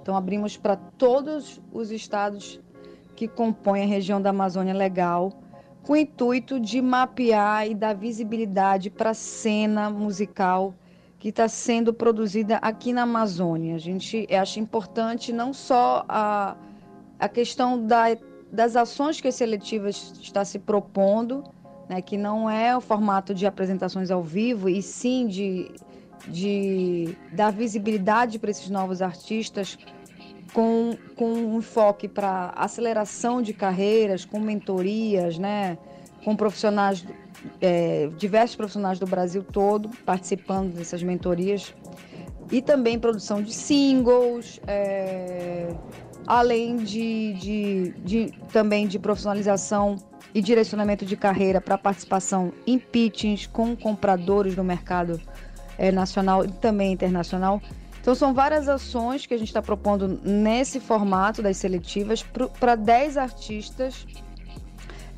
Então 0.02 0.16
abrimos 0.16 0.58
para 0.58 0.76
todos 0.76 1.62
os 1.72 1.92
estados 1.92 2.60
que 3.16 3.28
compõem 3.28 3.84
a 3.84 3.88
região 3.88 4.22
da 4.22 4.32
Amazônia 4.32 4.74
Legal, 4.74 5.32
com 5.84 5.94
o 5.94 5.96
intuito 5.96 6.60
de 6.60 6.82
mapear 6.82 7.68
e 7.68 7.74
dar 7.74 7.94
visibilidade 7.94 8.90
para 8.90 9.12
a 9.12 9.14
cena 9.14 9.90
musical 9.90 10.74
que 11.18 11.30
está 11.30 11.48
sendo 11.48 11.94
produzida 11.94 12.58
aqui 12.58 12.92
na 12.92 13.04
Amazônia. 13.04 13.76
A 13.76 13.80
gente 13.80 14.28
acha 14.34 14.60
importante 14.60 15.32
não 15.32 15.54
só 15.54 16.04
a, 16.10 16.56
a 17.20 17.30
questão 17.30 17.86
da, 17.86 18.06
das 18.52 18.76
ações 18.76 19.22
que 19.22 19.28
a 19.28 19.32
seletiva 19.32 19.90
está 19.90 20.44
se 20.44 20.58
propondo, 20.58 21.44
né, 21.92 22.02
que 22.02 22.16
não 22.16 22.50
é 22.50 22.76
o 22.76 22.80
formato 22.80 23.34
de 23.36 23.46
apresentações 23.46 24.10
ao 24.10 24.24
vivo, 24.24 24.70
e 24.70 24.82
sim 24.82 25.28
de, 25.28 25.70
de 26.26 27.18
dar 27.34 27.52
visibilidade 27.52 28.40
para 28.40 28.50
esses 28.50 28.70
novos 28.70 29.02
artistas 29.02 29.78
com, 30.54 30.96
com 31.18 31.34
um 31.34 31.58
enfoque 31.58 32.08
para 32.08 32.54
aceleração 32.56 33.42
de 33.42 33.52
carreiras, 33.52 34.24
com 34.24 34.40
mentorias, 34.40 35.38
né, 35.38 35.78
com 36.24 36.34
profissionais 36.34 37.06
é, 37.60 38.10
diversos 38.18 38.56
profissionais 38.56 38.98
do 38.98 39.06
Brasil 39.06 39.44
todo 39.44 39.90
participando 40.06 40.74
dessas 40.74 41.04
mentorias. 41.04 41.76
E 42.50 42.62
também 42.62 42.98
produção 42.98 43.42
de 43.42 43.54
singles, 43.54 44.62
é, 44.66 45.68
além 46.26 46.78
de, 46.78 47.34
de, 47.34 47.94
de, 48.00 48.32
também 48.54 48.88
de 48.88 48.98
profissionalização 48.98 49.98
e 50.34 50.42
direcionamento 50.42 51.06
de 51.06 51.16
carreira 51.16 51.60
para 51.60 51.78
participação 51.78 52.54
em 52.66 52.80
pitchings 52.80 53.48
com 53.48 53.76
compradores 53.76 54.56
no 54.56 54.64
mercado 54.64 55.20
é, 55.78 55.92
nacional 55.92 56.46
e 56.46 56.48
também 56.50 56.94
internacional. 56.94 57.62
Então 58.00 58.16
são 58.16 58.34
várias 58.34 58.68
ações 58.68 59.26
que 59.26 59.34
a 59.34 59.38
gente 59.38 59.50
está 59.50 59.62
propondo 59.62 60.20
nesse 60.24 60.80
formato 60.80 61.42
das 61.42 61.58
seletivas 61.58 62.26
para 62.60 62.76
10 62.76 63.18
artistas 63.18 64.08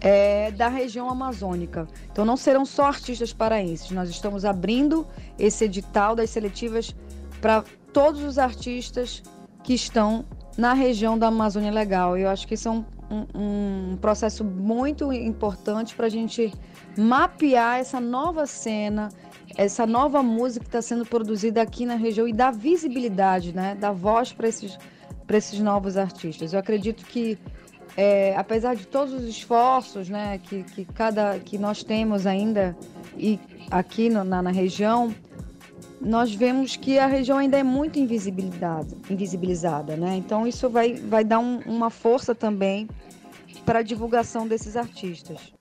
é, 0.01 0.51
da 0.51 0.67
região 0.67 1.09
amazônica. 1.09 1.87
Então 2.11 2.25
não 2.25 2.35
serão 2.35 2.65
só 2.65 2.85
artistas 2.87 3.31
paraenses, 3.31 3.89
nós 3.91 4.09
estamos 4.09 4.43
abrindo 4.43 5.07
esse 5.39 5.63
edital 5.63 6.15
das 6.15 6.29
seletivas 6.29 6.93
para 7.39 7.63
todos 7.93 8.21
os 8.21 8.37
artistas 8.37 9.23
que 9.63 9.73
estão 9.73 10.25
na 10.57 10.73
região 10.73 11.17
da 11.17 11.27
Amazônia 11.27 11.71
Legal. 11.71 12.17
Eu 12.17 12.29
acho 12.29 12.45
que 12.47 12.55
isso 12.55 12.67
é 12.67 12.71
um, 12.71 12.83
um, 13.13 13.91
um 13.93 13.97
processo 13.97 14.43
muito 14.43 15.11
importante 15.13 15.95
para 15.95 16.07
a 16.07 16.09
gente 16.09 16.51
mapear 16.97 17.79
essa 17.79 17.99
nova 17.99 18.45
cena, 18.45 19.09
essa 19.55 19.85
nova 19.85 20.23
música 20.23 20.63
que 20.63 20.69
está 20.69 20.81
sendo 20.81 21.05
produzida 21.05 21.61
aqui 21.61 21.85
na 21.85 21.95
região 21.95 22.27
e 22.27 22.33
dar 22.33 22.51
visibilidade, 22.51 23.53
né, 23.53 23.75
dar 23.79 23.91
voz 23.91 24.33
para 24.33 24.47
esses, 24.47 24.77
esses 25.29 25.59
novos 25.59 25.97
artistas. 25.97 26.53
Eu 26.53 26.59
acredito 26.59 27.05
que 27.05 27.37
é, 27.95 28.35
apesar 28.35 28.75
de 28.75 28.87
todos 28.87 29.13
os 29.13 29.23
esforços 29.23 30.09
né, 30.09 30.39
que, 30.39 30.63
que, 30.63 30.85
cada, 30.85 31.37
que 31.39 31.57
nós 31.57 31.83
temos 31.83 32.25
ainda 32.25 32.75
e 33.15 33.39
aqui 33.69 34.09
no, 34.09 34.23
na, 34.23 34.41
na, 34.41 34.51
região, 34.51 35.13
nós 36.03 36.33
vemos 36.33 36.75
que 36.75 36.99
a 36.99 37.07
região 37.07 37.37
ainda 37.37 37.57
é 37.57 37.63
muito 37.63 37.97
invisibilizada, 37.97 38.95
invisibilizada 39.09 39.95
né? 39.95 40.15
Então 40.17 40.45
isso 40.45 40.69
vai, 40.69 40.93
vai 40.93 41.23
dar 41.23 41.39
um, 41.39 41.59
uma 41.59 41.89
força 41.89 42.35
também 42.35 42.87
para 43.65 43.79
a 43.79 43.83
divulgação 43.83 44.47
desses 44.47 44.75
artistas. 44.75 45.53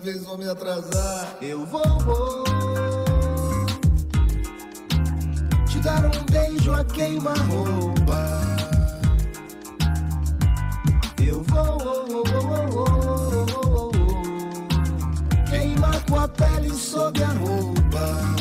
às 0.00 0.04
vezes 0.06 0.24
vou 0.24 0.38
me 0.38 0.48
atrasar. 0.48 1.36
Eu 1.42 1.66
vou, 1.66 1.82
vou 2.00 2.44
te 5.66 5.78
dar 5.80 6.06
um 6.06 6.24
beijo 6.24 6.72
a 6.72 6.82
queima-roupa. 6.84 8.40
Eu 11.22 11.42
vou, 11.42 11.78
vou, 11.78 12.06
vou, 12.06 12.24
vou, 12.24 12.70
vou, 12.70 13.46
vou, 13.46 13.46
vou, 13.46 13.92
queimar 15.50 16.02
com 16.06 16.18
a 16.18 16.28
pele 16.28 16.70
sob 16.70 17.22
a 17.22 17.28
roupa. 17.28 18.39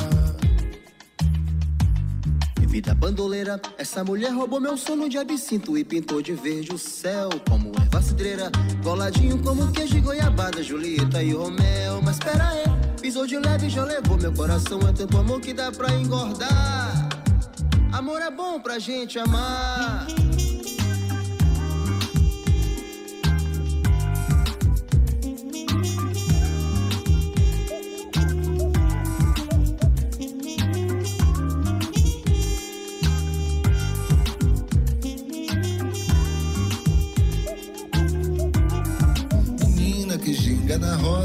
Vida 2.70 2.94
bandoleira, 2.94 3.60
essa 3.80 4.04
mulher 4.04 4.32
roubou 4.32 4.60
meu 4.60 4.78
sono 4.78 5.10
de 5.10 5.18
absinto 5.18 5.76
e 5.76 5.84
pintou 5.84 6.22
de 6.22 6.34
verde 6.34 6.72
o 6.72 6.78
céu 6.78 7.28
como 7.50 7.72
erva 7.82 8.00
cidreira, 8.00 8.52
coladinho 8.84 9.42
como 9.42 9.72
queijo 9.72 9.98
e 9.98 10.02
goiabada, 10.02 10.62
Julieta 10.62 11.24
e 11.24 11.34
Romeu. 11.34 12.00
Mas 12.04 12.20
pera 12.20 12.48
aí, 12.48 12.64
pisou 13.02 13.26
de 13.26 13.40
leve 13.40 13.70
já 13.70 13.84
levou 13.84 14.20
meu 14.20 14.32
coração. 14.32 14.80
É 14.88 14.94
tanto 14.94 15.18
amor 15.18 15.42
que 15.42 15.52
dá 15.52 15.72
pra 15.72 15.92
engordar. 15.96 17.10
Amor 17.92 18.22
é 18.22 18.30
bom 18.30 18.60
pra 18.60 18.78
gente 18.78 19.18
amar. 19.18 20.06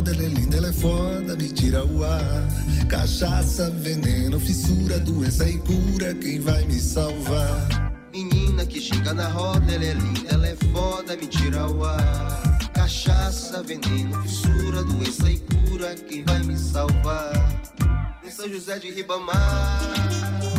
Na 0.05 0.11
roda, 0.11 0.11
ela 0.13 0.23
é 0.23 0.29
linda, 0.29 0.57
ela 0.57 0.69
é 0.69 0.73
foda, 0.73 1.37
me 1.37 1.49
tira 1.49 1.85
o 1.85 2.05
ar. 2.05 2.49
Cachaça, 2.89 3.71
veneno, 3.71 4.39
fissura, 4.39 4.99
doença 5.01 5.49
e 5.49 5.59
cura, 5.59 6.15
quem 6.15 6.41
vai 6.41 6.65
me 6.65 6.79
salvar? 6.79 7.93
Menina 8.13 8.67
que 8.67 8.81
chega 8.81 9.15
na 9.15 9.29
roda, 9.29 9.73
ela 9.73 9.85
é 9.85 9.95
linda, 9.95 10.31
ela 10.31 10.47
é 10.47 10.57
foda, 10.73 11.17
me 11.17 11.27
tira 11.27 11.67
o 11.67 11.85
ar. 11.85 12.59
Cachaça, 12.75 13.63
veneno, 13.63 14.23
fissura, 14.23 14.85
doença 14.85 15.31
e 15.31 15.39
cura, 15.39 15.95
quem 15.95 16.23
vai 16.25 16.41
me 16.41 16.57
salvar? 16.57 17.33
Em 18.25 18.31
São 18.31 18.49
José 18.49 18.79
de 18.79 18.91
Ribamar. 18.91 20.54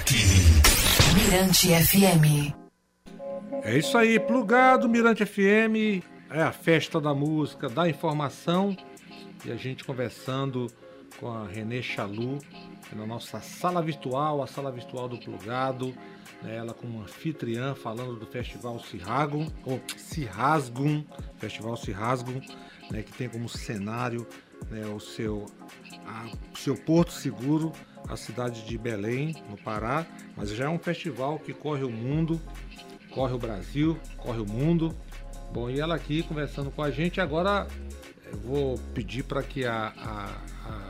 Aqui. 0.00 0.16
Mirante 1.14 1.68
FM. 1.68 2.54
É 3.62 3.76
isso 3.78 3.96
aí, 3.98 4.18
plugado 4.18 4.88
Mirante 4.88 5.24
FM, 5.26 6.02
é 6.30 6.40
a 6.42 6.50
festa 6.52 7.00
da 7.00 7.14
música, 7.14 7.68
da 7.68 7.88
informação 7.88 8.74
e 9.44 9.52
a 9.52 9.56
gente 9.56 9.84
conversando 9.84 10.68
com 11.18 11.28
a 11.30 11.46
Renê 11.46 11.82
Chalu 11.82 12.38
na 12.94 13.06
nossa 13.06 13.40
sala 13.40 13.82
virtual, 13.82 14.42
a 14.42 14.46
sala 14.46 14.72
virtual 14.72 15.08
do 15.08 15.18
plugado, 15.18 15.94
né, 16.42 16.56
ela 16.56 16.72
como 16.72 17.02
anfitriã 17.02 17.74
falando 17.74 18.16
do 18.16 18.26
Festival 18.26 18.80
Cirrago, 18.80 19.46
ou 19.64 19.80
Cirrasgum, 19.96 21.04
Festival 21.36 21.76
Cirrasgum, 21.76 22.40
né, 22.90 23.02
que 23.02 23.12
tem 23.12 23.28
como 23.28 23.48
cenário 23.48 24.26
né, 24.70 24.86
o 24.86 24.98
seu, 24.98 25.44
a- 26.06 26.30
o 26.54 26.58
seu 26.58 26.74
Porto 26.76 27.12
Seguro, 27.12 27.72
a 28.08 28.16
cidade 28.16 28.64
de 28.64 28.76
Belém, 28.76 29.34
no 29.48 29.56
Pará, 29.56 30.06
mas 30.36 30.50
já 30.50 30.64
é 30.64 30.68
um 30.68 30.78
festival 30.78 31.38
que 31.38 31.52
corre 31.52 31.84
o 31.84 31.90
mundo, 31.90 32.40
corre 33.10 33.34
o 33.34 33.38
Brasil, 33.38 33.98
corre 34.16 34.40
o 34.40 34.46
mundo. 34.46 34.94
Bom, 35.52 35.68
e 35.68 35.80
ela 35.80 35.94
aqui 35.94 36.22
conversando 36.22 36.70
com 36.70 36.82
a 36.82 36.90
gente. 36.90 37.20
Agora 37.20 37.66
eu 38.30 38.38
vou 38.38 38.78
pedir 38.94 39.24
para 39.24 39.42
que 39.42 39.64
a, 39.64 39.92
a, 39.96 40.68
a 40.68 40.88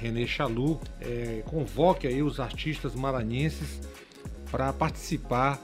Renê 0.00 0.26
Chalu 0.26 0.80
eh, 1.00 1.42
convoque 1.46 2.06
aí 2.06 2.22
os 2.22 2.38
artistas 2.38 2.94
maranhenses 2.94 3.80
para 4.50 4.72
participar 4.72 5.60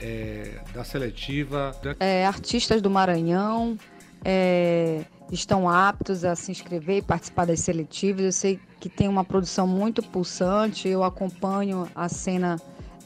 eh, 0.00 0.60
da 0.72 0.84
seletiva. 0.84 1.78
É, 2.00 2.24
artistas 2.26 2.80
do 2.80 2.88
Maranhão 2.88 3.78
é, 4.24 5.04
estão 5.30 5.68
aptos 5.68 6.24
a 6.24 6.34
se 6.34 6.50
inscrever 6.50 6.98
e 6.98 7.02
participar 7.02 7.46
das 7.46 7.60
seletivas. 7.60 8.24
Eu 8.24 8.32
sei 8.32 8.60
que 8.78 8.88
tem 8.88 9.08
uma 9.08 9.24
produção 9.24 9.66
muito 9.66 10.02
pulsante, 10.02 10.88
eu 10.88 11.04
acompanho 11.04 11.88
a 11.94 12.08
cena 12.08 12.56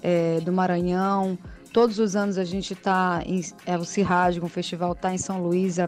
é, 0.02 0.40
do 0.40 0.52
Maranhão. 0.52 1.38
Todos 1.72 1.98
os 1.98 2.14
anos 2.14 2.38
a 2.38 2.44
gente 2.44 2.72
está 2.72 3.22
em 3.26 3.40
é, 3.66 3.76
o 3.76 3.84
Cirrasgo, 3.84 4.46
o 4.46 4.48
festival 4.48 4.92
está 4.92 5.12
em 5.12 5.18
São 5.18 5.42
Luís, 5.42 5.78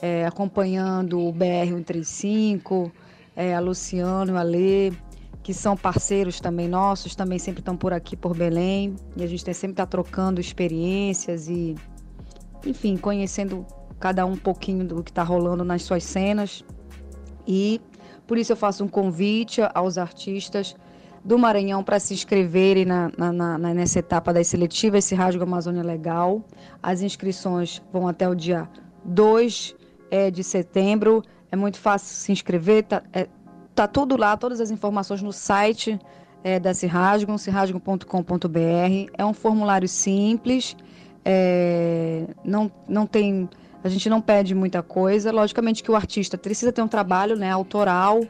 é, 0.00 0.24
acompanhando 0.26 1.18
o 1.18 1.32
BR-135, 1.32 2.90
é, 3.34 3.54
a 3.54 3.60
Luciano 3.60 4.34
o 4.34 4.36
Alê, 4.36 4.92
que 5.42 5.52
são 5.52 5.76
parceiros 5.76 6.40
também 6.40 6.68
nossos, 6.68 7.14
também 7.14 7.38
sempre 7.38 7.60
estão 7.60 7.76
por 7.76 7.92
aqui, 7.92 8.16
por 8.16 8.34
Belém. 8.36 8.94
E 9.16 9.22
a 9.22 9.26
gente 9.26 9.44
tem, 9.44 9.52
sempre 9.52 9.72
está 9.72 9.86
trocando 9.86 10.40
experiências 10.40 11.48
e 11.48 11.74
enfim, 12.64 12.96
conhecendo 12.96 13.66
cada 14.00 14.24
um 14.26 14.32
um 14.32 14.36
pouquinho 14.36 14.84
do 14.84 15.02
que 15.02 15.10
está 15.10 15.22
rolando 15.22 15.64
nas 15.64 15.82
suas 15.82 16.04
cenas. 16.04 16.64
E 17.46 17.80
por 18.26 18.38
isso 18.38 18.52
eu 18.52 18.56
faço 18.56 18.84
um 18.84 18.88
convite 18.88 19.60
aos 19.74 19.98
artistas 19.98 20.74
do 21.24 21.38
Maranhão 21.38 21.82
para 21.82 21.98
se 21.98 22.12
inscreverem 22.12 22.84
na, 22.84 23.10
na- 23.16 23.32
na- 23.32 23.58
nessa 23.74 23.98
etapa 23.98 24.32
das 24.32 24.46
seletivas, 24.46 25.04
esse 25.04 25.14
Rasgo 25.14 25.42
Amazônia 25.42 25.82
Legal. 25.82 26.42
As 26.82 27.00
inscrições 27.00 27.82
vão 27.92 28.06
até 28.06 28.28
o 28.28 28.34
dia 28.34 28.68
2 29.04 29.74
é, 30.10 30.30
de 30.30 30.44
setembro. 30.44 31.22
É 31.50 31.56
muito 31.56 31.78
fácil 31.78 32.08
se 32.14 32.30
inscrever, 32.32 32.82
tá, 32.84 33.02
é, 33.12 33.26
tá 33.74 33.86
tudo 33.88 34.16
lá, 34.18 34.36
todas 34.36 34.60
as 34.60 34.70
informações 34.70 35.22
no 35.22 35.32
site 35.32 35.98
é, 36.42 36.60
da 36.60 36.74
Cirrasgum, 36.74 37.38
cirrasgum.com.br. 37.38 39.10
É 39.16 39.24
um 39.24 39.32
formulário 39.32 39.88
simples, 39.88 40.76
é, 41.24 42.26
não, 42.44 42.70
não 42.88 43.06
tem. 43.06 43.48
A 43.84 43.88
gente 43.90 44.08
não 44.08 44.20
pede 44.20 44.54
muita 44.54 44.82
coisa. 44.82 45.30
Logicamente 45.30 45.82
que 45.82 45.90
o 45.90 45.94
artista 45.94 46.38
precisa 46.38 46.72
ter 46.72 46.80
um 46.80 46.88
trabalho 46.88 47.36
né, 47.36 47.50
autoral 47.50 48.22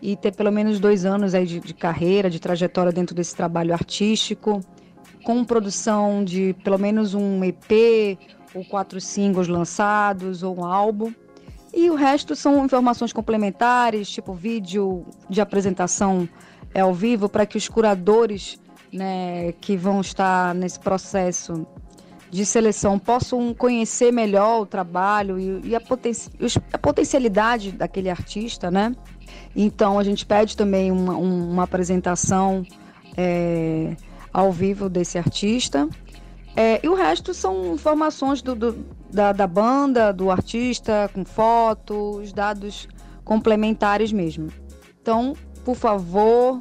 e 0.00 0.16
ter 0.16 0.34
pelo 0.34 0.52
menos 0.52 0.78
dois 0.78 1.04
anos 1.04 1.34
aí 1.34 1.44
de, 1.44 1.58
de 1.58 1.74
carreira, 1.74 2.30
de 2.30 2.38
trajetória 2.38 2.92
dentro 2.92 3.14
desse 3.14 3.34
trabalho 3.34 3.74
artístico, 3.74 4.60
com 5.24 5.44
produção 5.44 6.24
de 6.24 6.54
pelo 6.62 6.78
menos 6.78 7.12
um 7.12 7.42
EP 7.44 8.18
ou 8.54 8.64
quatro 8.64 9.00
singles 9.00 9.48
lançados 9.48 10.44
ou 10.44 10.60
um 10.60 10.64
álbum. 10.64 11.12
E 11.74 11.90
o 11.90 11.96
resto 11.96 12.36
são 12.36 12.64
informações 12.64 13.12
complementares, 13.12 14.08
tipo 14.08 14.32
vídeo 14.32 15.04
de 15.28 15.40
apresentação 15.40 16.28
é, 16.72 16.80
ao 16.80 16.94
vivo, 16.94 17.28
para 17.28 17.44
que 17.46 17.58
os 17.58 17.68
curadores 17.68 18.60
né, 18.92 19.52
que 19.60 19.76
vão 19.76 20.00
estar 20.00 20.54
nesse 20.54 20.78
processo 20.78 21.66
de 22.30 22.46
seleção 22.46 22.98
possam 22.98 23.52
conhecer 23.52 24.12
melhor 24.12 24.60
o 24.62 24.66
trabalho 24.66 25.38
e, 25.38 25.68
e 25.70 25.74
a, 25.74 25.80
poten 25.80 26.12
a 26.72 26.78
potencialidade 26.78 27.72
daquele 27.72 28.08
artista, 28.08 28.70
né? 28.70 28.94
Então 29.54 29.98
a 29.98 30.04
gente 30.04 30.24
pede 30.24 30.56
também 30.56 30.90
uma, 30.92 31.16
um- 31.16 31.50
uma 31.50 31.64
apresentação 31.64 32.64
é, 33.16 33.96
ao 34.32 34.52
vivo 34.52 34.88
desse 34.88 35.18
artista. 35.18 35.88
É, 36.56 36.80
e 36.84 36.88
o 36.88 36.94
resto 36.94 37.32
são 37.34 37.74
informações 37.74 38.42
do, 38.42 38.54
do- 38.54 38.86
da, 39.12 39.32
da 39.32 39.46
banda, 39.46 40.12
do 40.12 40.30
artista, 40.30 41.10
com 41.12 41.24
fotos, 41.24 42.32
dados 42.32 42.88
complementares 43.24 44.12
mesmo. 44.12 44.48
Então, 45.02 45.34
por 45.64 45.74
favor, 45.74 46.60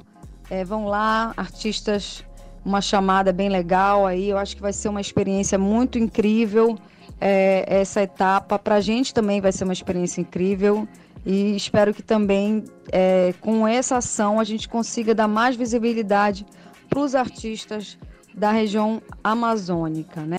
é, 0.49 0.63
vão 0.63 0.85
lá, 0.85 1.33
artistas, 1.37 2.23
uma 2.63 2.81
chamada 2.81 3.31
bem 3.31 3.49
legal 3.49 4.05
aí. 4.05 4.29
Eu 4.29 4.37
acho 4.37 4.55
que 4.55 4.61
vai 4.61 4.73
ser 4.73 4.89
uma 4.89 5.01
experiência 5.01 5.57
muito 5.57 5.97
incrível. 5.97 6.77
é, 7.19 7.65
essa 7.67 8.01
etapa. 8.01 8.57
Para 8.57 8.75
a 8.75 8.81
gente 8.81 9.13
também 9.13 9.41
vai 9.41 9.51
ser 9.51 9.63
uma 9.63 9.73
experiência 9.73 10.21
incrível 10.21 10.87
e 11.25 11.55
espero 11.55 11.93
que 11.93 12.01
também 12.01 12.63
é, 12.91 13.33
com 13.41 13.67
essa 13.67 13.97
ação 13.97 14.39
a 14.39 14.43
gente 14.43 14.69
consiga 14.69 15.13
dar 15.13 15.27
mais 15.27 15.55
visibilidade 15.55 16.45
para 16.89 16.99
os 16.99 17.13
artistas 17.13 17.97
da 18.33 18.51
região 18.51 19.01
amazônica, 19.23 20.21
né? 20.21 20.37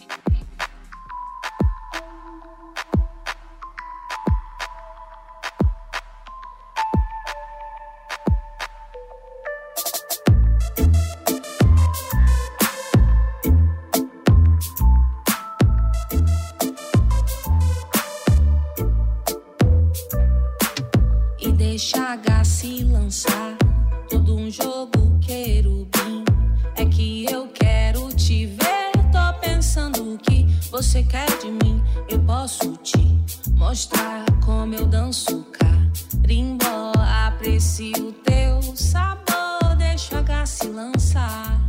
De 31.40 31.50
mim. 31.50 31.82
Eu 32.08 32.20
posso 32.20 32.76
te 32.82 33.18
mostrar 33.52 34.24
como 34.44 34.74
eu 34.74 34.86
danço 34.86 35.44
carimbó. 35.52 36.92
Aprecio 37.26 38.12
teu 38.24 38.60
sabor. 38.76 39.76
Deixa 39.78 40.20
a 40.20 40.46
se 40.46 40.68
lançar. 40.68 41.59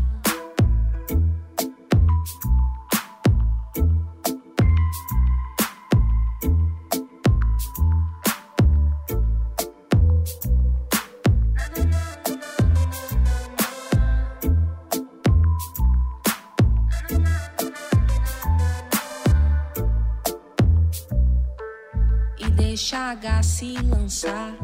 H 23.12 23.43
se 23.43 23.74
lançar. 23.74 24.56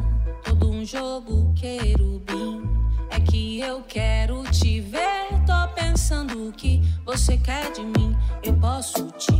Todo 0.45 0.71
um 0.71 0.85
jogo 0.85 1.53
querubim. 1.53 2.63
É 3.09 3.19
que 3.19 3.59
eu 3.59 3.81
quero 3.81 4.41
te 4.51 4.79
ver. 4.79 5.27
Tô 5.45 5.67
pensando 5.75 6.47
o 6.47 6.53
que 6.53 6.81
você 7.03 7.35
quer 7.37 7.73
de 7.73 7.83
mim. 7.83 8.15
Eu 8.41 8.53
posso 8.53 9.11
te 9.17 9.33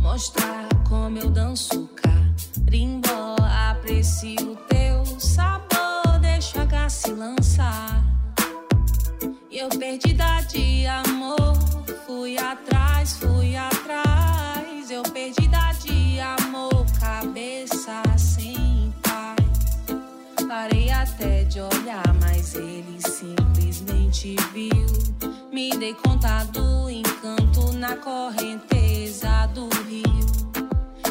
mostrar 0.00 0.66
como 0.88 1.18
eu 1.18 1.28
danço 1.28 1.86
carimbó. 1.96 3.36
Aprecio 3.68 4.56
teu 4.68 5.04
sabor. 5.20 6.18
Deixa 6.22 6.62
a 6.62 6.88
se 6.88 7.12
lançar. 7.12 8.02
E 9.50 9.58
eu 9.58 9.68
perdida 9.68 10.40
de 10.48 10.86
amor. 10.86 11.52
Fui 12.06 12.38
atrás, 12.38 13.18
fui 13.18 13.54
atrás. 13.54 13.75
Até 21.16 21.44
de 21.44 21.60
olhar, 21.60 22.14
mas 22.20 22.54
ele 22.54 22.98
simplesmente 23.00 24.36
viu. 24.52 24.86
Me 25.50 25.70
dei 25.70 25.94
conta 25.94 26.44
do 26.44 26.90
encanto 26.90 27.72
na 27.72 27.96
correnteza 27.96 29.46
do 29.54 29.68
rio. 29.84 30.04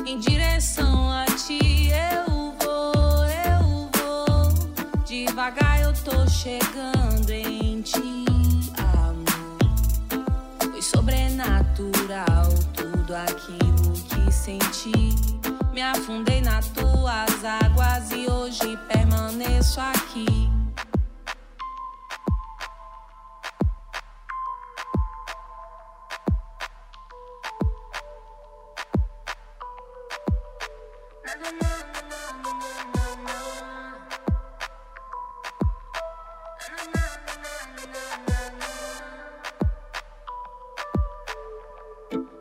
Em 0.06 0.20
direção 0.20 1.12
a 1.12 1.26
ti 1.26 1.90
eu 1.90 2.54
vou, 2.62 3.26
eu 3.26 3.90
vou. 3.98 5.04
Devagar 5.06 5.82
eu 5.82 5.92
tô 6.04 6.28
chegando 6.30 7.32
em 7.32 7.82
ti, 7.82 8.26
amor. 8.78 10.72
Foi 10.72 10.82
sobrenatural 10.84 12.50
tudo 12.76 13.16
aquilo 13.16 13.94
que 14.08 14.32
senti. 14.32 15.45
Me 15.76 15.82
afundei 15.82 16.40
nas 16.40 16.70
tuas 16.70 17.44
águas 17.44 18.10
e 18.10 18.32
hoje 18.32 18.78
permaneço 18.88 19.78
aqui. 19.82 20.26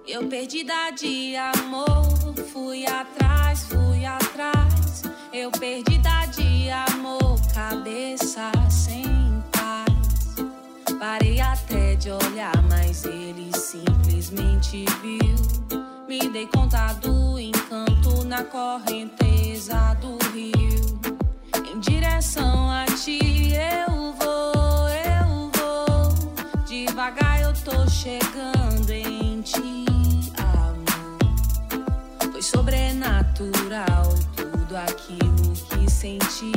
Eu 0.06 0.28
perdida 0.28 0.92
de 0.92 1.34
amor, 1.34 2.04
fui 2.52 2.86
atrás. 2.86 3.23
Eu 5.44 5.50
perdida 5.50 6.24
de 6.34 6.70
amor, 6.70 7.38
cabeça 7.52 8.50
sem 8.70 9.04
paz. 9.52 10.36
Parei 10.98 11.38
até 11.38 11.94
de 11.96 12.10
olhar, 12.10 12.62
mas 12.62 13.04
ele 13.04 13.50
simplesmente 13.54 14.86
viu. 15.02 15.36
Me 16.08 16.30
dei 16.30 16.46
conta 16.46 16.94
do 16.94 17.38
encanto 17.38 18.24
na 18.24 18.42
correnteza 18.42 19.94
do 20.00 20.16
rio. 20.32 20.98
Em 21.70 21.78
direção 21.78 22.70
a 22.70 22.86
ti 22.86 23.52
eu 23.52 24.14
vou, 24.14 24.88
eu 24.88 25.50
vou. 25.52 26.64
Devagar 26.64 27.42
eu 27.42 27.52
tô 27.52 27.86
chegando 27.90 28.90
em 28.90 29.42
ti, 29.42 29.84
amor. 30.38 32.32
Foi 32.32 32.40
sobrenatural 32.40 34.08
tudo 34.34 34.74
aquilo 34.74 35.33
senti. 36.04 36.52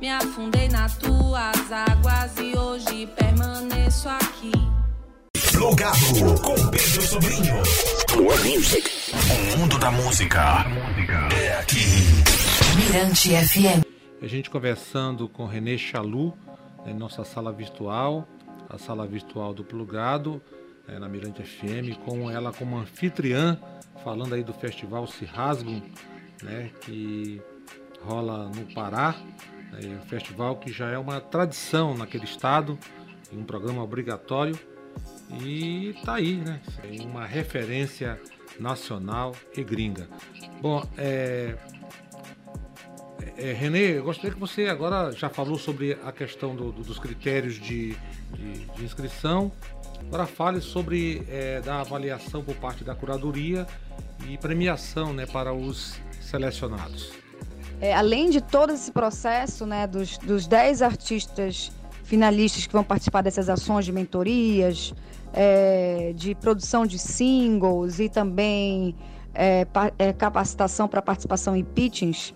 Me 0.00 0.08
afundei 0.08 0.68
nas 0.68 0.96
tuas 0.96 1.72
águas 1.72 2.38
e 2.38 2.56
hoje 2.56 3.08
permaneço 3.18 4.08
aqui. 4.08 4.52
Plugado 5.50 6.40
com 6.40 6.54
Pedro 6.70 7.02
Sobrinho. 7.02 7.54
Plug 8.06 8.56
Music. 8.56 8.88
O 9.12 9.58
mundo 9.58 9.76
da 9.76 9.90
música 9.90 10.64
é 11.36 11.58
aqui. 11.58 11.80
Mirante 12.76 13.30
FM. 13.30 13.84
A 14.22 14.26
gente 14.28 14.48
conversando 14.48 15.28
com 15.28 15.46
Renê 15.46 15.76
Chalu, 15.76 16.32
em 16.86 16.94
nossa 16.94 17.24
sala 17.24 17.52
virtual, 17.52 18.28
a 18.68 18.78
sala 18.78 19.04
virtual 19.04 19.52
do 19.52 19.64
Plugado, 19.64 20.40
né, 20.86 20.96
na 20.96 21.08
Mirante 21.08 21.42
FM, 21.42 21.98
com 22.04 22.30
ela 22.30 22.52
como 22.52 22.78
anfitriã, 22.78 23.58
falando 24.04 24.34
aí 24.34 24.44
do 24.44 24.52
festival 24.52 25.08
Se 25.08 25.24
Rasgam, 25.24 25.82
né, 26.42 26.70
que 26.82 27.42
rola 28.04 28.48
no 28.54 28.72
Pará, 28.74 29.14
né, 29.72 29.98
um 30.02 30.06
festival 30.06 30.56
que 30.56 30.72
já 30.72 30.88
é 30.90 30.98
uma 30.98 31.20
tradição 31.20 31.94
naquele 31.96 32.24
estado, 32.24 32.78
um 33.32 33.44
programa 33.44 33.82
obrigatório 33.82 34.58
e 35.42 35.94
tá 36.04 36.14
aí, 36.14 36.36
né? 36.36 36.60
É 36.82 37.02
uma 37.02 37.24
referência 37.24 38.20
nacional 38.58 39.32
e 39.56 39.62
gringa. 39.62 40.08
Bom, 40.60 40.84
é, 40.98 41.54
é, 43.36 43.52
Renê, 43.52 43.98
eu 43.98 44.04
gostaria 44.04 44.32
que 44.32 44.40
você 44.40 44.66
agora 44.66 45.12
já 45.12 45.28
falou 45.28 45.56
sobre 45.58 45.96
a 46.04 46.10
questão 46.10 46.54
do- 46.56 46.72
do- 46.72 46.82
dos 46.82 46.98
critérios 46.98 47.54
de, 47.54 47.94
de- 48.34 48.64
de 48.66 48.84
inscrição. 48.84 49.52
Agora 50.00 50.26
fale 50.26 50.60
sobre 50.60 51.22
é, 51.28 51.60
da 51.60 51.80
avaliação 51.80 52.42
por 52.42 52.56
parte 52.56 52.82
da 52.82 52.94
curadoria 52.94 53.66
e 54.28 54.36
premiação 54.36 55.12
né, 55.12 55.26
para 55.26 55.52
os 55.54 56.00
selecionados. 56.20 57.12
É, 57.80 57.94
além 57.94 58.28
de 58.30 58.40
todo 58.40 58.72
esse 58.72 58.90
processo, 58.92 59.64
né, 59.64 59.86
dos, 59.86 60.18
dos 60.18 60.46
10 60.46 60.82
artistas 60.82 61.72
finalistas 62.04 62.66
que 62.66 62.72
vão 62.72 62.84
participar 62.84 63.22
dessas 63.22 63.48
ações 63.48 63.84
de 63.84 63.92
mentorias, 63.92 64.92
é, 65.32 66.12
de 66.14 66.34
produção 66.34 66.84
de 66.84 66.98
singles 66.98 67.98
e 68.00 68.08
também 68.08 68.94
é, 69.32 69.64
pa- 69.64 69.92
é, 69.98 70.12
capacitação 70.12 70.88
para 70.88 71.00
participação 71.00 71.56
em 71.56 71.64
pitchings, 71.64 72.34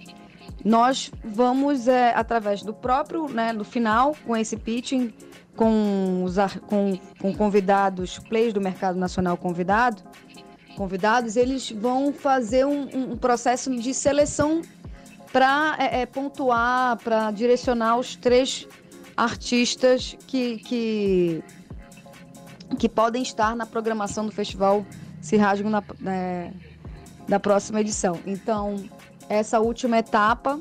nós 0.64 1.10
vamos, 1.22 1.88
é, 1.88 2.14
através 2.14 2.62
do 2.62 2.72
próprio, 2.72 3.28
né, 3.28 3.52
no 3.52 3.64
final, 3.64 4.16
com 4.24 4.34
esse 4.36 4.56
pitching, 4.56 5.12
com, 5.56 6.22
os, 6.24 6.36
com, 6.68 6.98
com 7.20 7.34
convidados, 7.34 8.18
players 8.18 8.52
do 8.54 8.60
mercado 8.60 8.98
nacional 8.98 9.36
convidado, 9.36 10.02
convidados, 10.76 11.36
eles 11.36 11.70
vão 11.70 12.12
fazer 12.12 12.64
um- 12.64 13.12
um 13.12 13.16
processo 13.16 13.70
de 13.76 13.92
seleção 13.92 14.62
para 15.34 15.76
pontuar, 16.12 16.96
para 16.98 17.32
direcionar 17.32 17.98
os 17.98 18.14
três 18.14 18.68
artistas 19.16 20.16
que, 20.28 20.58
que, 20.58 21.44
que 22.78 22.88
podem 22.88 23.20
estar 23.20 23.56
na 23.56 23.66
programação 23.66 24.24
do 24.26 24.30
festival 24.30 24.86
Se 25.20 25.36
Rasgam 25.36 25.70
na, 25.70 25.82
é, 26.06 26.52
da 27.28 27.40
próxima 27.40 27.80
edição. 27.80 28.16
Então, 28.24 28.76
essa 29.28 29.58
última 29.58 29.98
etapa 29.98 30.60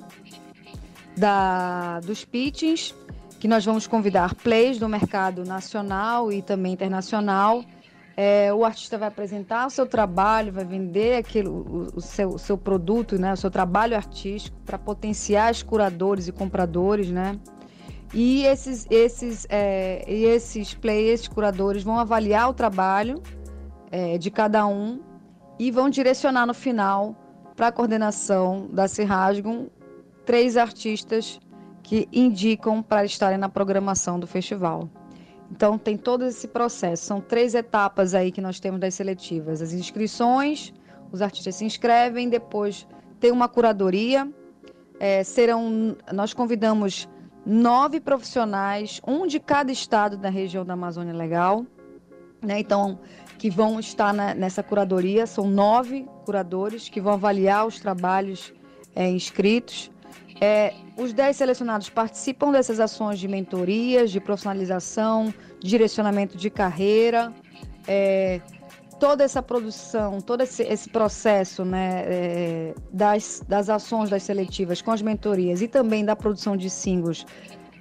da, 1.15 1.99
dos 1.99 2.25
pitchings, 2.25 2.95
que 3.39 3.47
nós 3.47 3.63
vamos 3.63 3.85
convidar 3.85 4.33
plays 4.33 4.79
do 4.79 4.89
mercado 4.89 5.45
nacional 5.45 6.31
e 6.31 6.41
também 6.41 6.73
internacional. 6.73 7.63
É, 8.15 8.53
o 8.53 8.63
artista 8.63 8.97
vai 8.97 9.07
apresentar 9.07 9.65
o 9.65 9.69
seu 9.69 9.87
trabalho, 9.87 10.53
vai 10.53 10.63
vender 10.63 11.15
aquilo, 11.15 11.51
o, 11.51 11.97
o, 11.97 12.01
seu, 12.01 12.29
o 12.29 12.39
seu 12.39 12.57
produto, 12.57 13.17
né, 13.17 13.33
o 13.33 13.37
seu 13.37 13.49
trabalho 13.49 13.95
artístico 13.95 14.55
para 14.63 14.77
potenciais 14.77 15.63
curadores 15.63 16.27
e 16.27 16.31
compradores, 16.31 17.09
né? 17.09 17.39
E 18.13 18.45
esses, 18.45 18.85
esses, 18.91 19.47
é, 19.49 20.05
e 20.07 20.25
esses 20.25 20.75
players, 20.75 21.27
curadores, 21.27 21.81
vão 21.81 21.97
avaliar 21.97 22.47
o 22.49 22.53
trabalho 22.53 23.21
é, 23.91 24.19
de 24.19 24.29
cada 24.29 24.67
um 24.67 25.01
e 25.57 25.71
vão 25.71 25.89
direcionar 25.89 26.45
no 26.45 26.53
final 26.53 27.15
para 27.55 27.67
a 27.67 27.71
coordenação 27.71 28.67
da 28.71 28.87
Cirrasgum 28.87 29.67
três 30.25 30.57
artistas 30.57 31.39
que 31.81 32.07
indicam 32.13 32.83
para 32.83 33.03
estarem 33.03 33.37
na 33.37 33.49
programação 33.49 34.19
do 34.19 34.27
festival. 34.27 34.89
Então 35.53 35.77
tem 35.77 35.95
todo 35.95 36.25
esse 36.25 36.47
processo. 36.47 37.05
São 37.05 37.21
três 37.21 37.53
etapas 37.53 38.15
aí 38.15 38.31
que 38.31 38.41
nós 38.41 38.59
temos 38.59 38.79
das 38.79 38.95
seletivas: 38.95 39.61
as 39.61 39.71
inscrições, 39.71 40.73
os 41.11 41.21
artistas 41.21 41.55
se 41.55 41.63
inscrevem, 41.63 42.27
depois 42.27 42.87
tem 43.19 43.31
uma 43.31 43.47
curadoria. 43.47 44.27
É, 44.99 45.23
serão, 45.23 45.95
nós 46.11 46.33
convidamos 46.33 47.07
nove 47.45 47.99
profissionais, 47.99 48.99
um 49.05 49.27
de 49.27 49.39
cada 49.39 49.71
estado 49.71 50.17
da 50.17 50.29
região 50.29 50.65
da 50.65 50.73
Amazônia 50.73 51.13
Legal, 51.13 51.65
né? 52.41 52.59
Então 52.59 52.97
que 53.37 53.49
vão 53.51 53.79
estar 53.79 54.11
na, 54.11 54.33
nessa 54.33 54.63
curadoria. 54.63 55.27
São 55.27 55.47
nove 55.47 56.07
curadores 56.25 56.89
que 56.89 56.99
vão 56.99 57.13
avaliar 57.13 57.67
os 57.67 57.79
trabalhos 57.79 58.51
é, 58.95 59.07
inscritos. 59.07 59.91
É, 60.45 60.73
os 60.97 61.13
dez 61.13 61.37
selecionados 61.37 61.89
participam 61.89 62.51
dessas 62.51 62.77
ações 62.77 63.17
de 63.17 63.29
mentorias, 63.29 64.11
de 64.11 64.19
profissionalização, 64.19 65.33
direcionamento 65.61 66.35
de 66.37 66.49
carreira. 66.49 67.31
É, 67.87 68.41
toda 68.99 69.23
essa 69.23 69.41
produção, 69.41 70.19
todo 70.19 70.41
esse, 70.41 70.61
esse 70.63 70.89
processo 70.89 71.63
né, 71.63 72.03
é, 72.05 72.75
das, 72.91 73.41
das 73.47 73.69
ações 73.69 74.09
das 74.09 74.23
seletivas 74.23 74.81
com 74.81 74.91
as 74.91 75.01
mentorias 75.01 75.61
e 75.61 75.67
também 75.69 76.03
da 76.03 76.13
produção 76.13 76.57
de 76.57 76.69
singles 76.69 77.25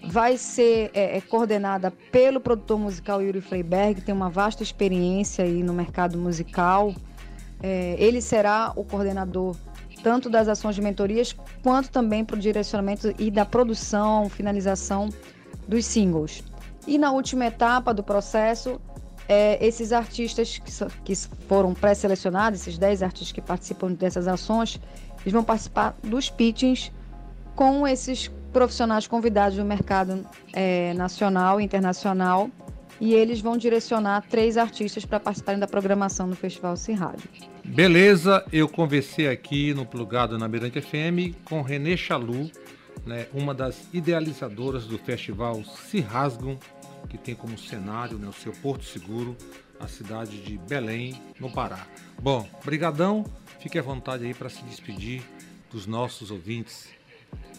vai 0.05 0.37
ser 0.37 0.93
é, 0.95 1.17
é, 1.17 1.21
coordenada 1.21 1.91
pelo 2.13 2.41
produtor 2.41 2.79
musical 2.79 3.21
Yuri 3.21 3.41
Freiberg, 3.41 3.97
que 3.97 4.03
tem 4.03 4.15
uma 4.15 4.31
vasta 4.31 4.63
experiência 4.63 5.45
aí 5.45 5.65
no 5.65 5.73
mercado 5.73 6.17
musical. 6.17 6.95
É, 7.61 7.97
ele 7.99 8.21
será 8.21 8.73
o 8.77 8.85
coordenador 8.85 9.57
tanto 10.03 10.29
das 10.29 10.49
ações 10.49 10.75
de 10.75 10.83
mentorias, 10.83 11.35
quanto 11.63 11.91
também 11.91 12.25
para 12.25 12.37
o 12.37 12.39
direcionamento 12.39 13.15
e 13.19 13.31
da 13.31 13.45
produção, 13.45 14.29
finalização 14.29 15.09
dos 15.67 15.85
singles. 15.85 16.43
E 16.87 16.99
na 16.99 17.13
última 17.13 17.47
etapa 17.47 17.95
do 17.95 18.03
processo, 18.03 18.81
é, 19.29 19.65
esses 19.65 19.93
artistas 19.93 20.59
que, 20.59 20.71
so, 20.71 20.87
que 21.05 21.15
foram 21.49 21.73
pré-selecionados, 21.75 22.63
esses 22.63 22.79
10 22.79 23.03
artistas 23.03 23.33
que 23.33 23.41
participam 23.41 23.93
dessas 23.93 24.27
ações, 24.27 24.81
eles 25.21 25.33
vão 25.33 25.45
participar 25.45 25.97
dos 26.03 26.29
pitchings 26.29 26.91
com 27.55 27.87
esses 27.87 28.29
profissionais 28.53 29.07
convidados 29.07 29.57
do 29.57 29.65
mercado 29.65 30.27
é, 30.53 30.93
nacional 30.95 31.61
e 31.61 31.65
internacional 31.65 32.51
e 33.03 33.15
eles 33.15 33.41
vão 33.41 33.57
direcionar 33.57 34.23
três 34.31 34.57
artistas 34.57 35.05
para 35.05 35.19
participarem 35.19 35.59
da 35.59 35.67
programação 35.67 36.29
do 36.29 36.37
Festival 36.37 36.77
Sim 36.77 36.93
Rádio. 36.93 37.29
Beleza, 37.65 38.47
eu 38.53 38.69
conversei 38.69 39.27
aqui 39.27 39.75
no 39.75 39.85
Plugado 39.85 40.39
na 40.39 40.47
Mirante 40.47 40.81
FM 40.81 41.35
com 41.45 41.63
Renê 41.63 41.97
Chalu, 41.97 42.49
né, 43.05 43.27
uma 43.35 43.53
das 43.53 43.89
idealizadoras 43.93 44.87
do 44.87 44.97
Festival 44.99 45.65
Se 45.65 45.99
Rasgam, 45.99 46.57
que 47.09 47.19
tem 47.19 47.35
como 47.35 47.59
cenário 47.59 48.19
né, 48.19 48.29
o 48.29 48.33
seu 48.33 48.53
Porto 48.53 48.85
Seguro, 48.85 49.37
a 49.81 49.89
cidade 49.89 50.41
de 50.41 50.57
Belém, 50.59 51.21
no 51.41 51.51
Pará. 51.51 51.85
Bom, 52.23 52.49
brigadão, 52.65 53.25
fique 53.59 53.81
à 53.81 53.83
vontade 53.83 54.25
aí 54.25 54.33
para 54.33 54.49
se 54.49 54.63
despedir 54.63 55.25
dos 55.73 55.89
nossos 55.89 56.31
ouvintes. 56.31 56.87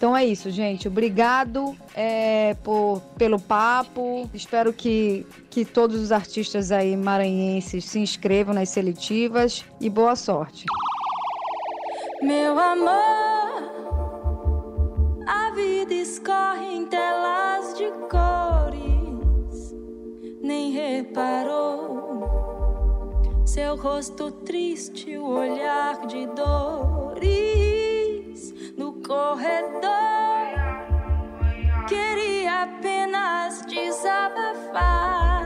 Então 0.03 0.17
é 0.17 0.25
isso, 0.25 0.51
gente. 0.51 0.85
Obrigado 0.87 1.77
é, 1.95 2.55
por, 2.55 3.01
pelo 3.17 3.39
papo. 3.39 4.29
Espero 4.33 4.73
que, 4.73 5.25
que 5.49 5.63
todos 5.63 6.01
os 6.01 6.11
artistas 6.11 6.73
aí 6.73 6.97
maranhenses 6.97 7.85
se 7.85 7.99
inscrevam 7.99 8.53
nas 8.53 8.67
seletivas 8.67 9.63
e 9.79 9.89
boa 9.89 10.17
sorte. 10.17 10.65
Meu 12.21 12.59
amor, 12.59 13.63
a 15.25 15.51
vida 15.55 15.93
escorre 15.93 16.65
em 16.65 16.85
telas 16.85 17.77
de 17.77 17.89
cores, 18.09 19.73
nem 20.41 20.71
reparou 20.71 21.93
seu 23.45 23.77
rosto 23.77 24.31
triste, 24.31 25.15
o 25.17 25.27
olhar 25.27 26.07
de 26.07 26.25
dores 26.27 27.62
corredor. 29.05 29.83
Queria 31.87 32.63
apenas 32.63 33.65
desabafar 33.65 35.43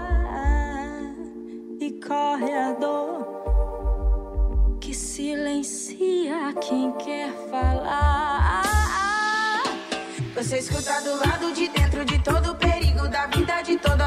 e 1.79 1.91
corre 1.99 2.53
a 2.53 2.73
dor 2.73 3.37
que 4.79 4.93
silencia 4.93 6.53
quem 6.61 6.91
quer 6.93 7.31
falar. 7.49 8.63
Você 10.35 10.59
escuta 10.59 11.01
do 11.01 11.17
lado 11.17 11.51
de 11.53 11.67
dentro 11.67 12.05
de 12.05 12.19
todo 12.19 12.51
o 12.51 12.55
perigo 12.55 13.07
da 13.07 13.25
vida, 13.25 13.61
de 13.63 13.75
todo 13.77 14.01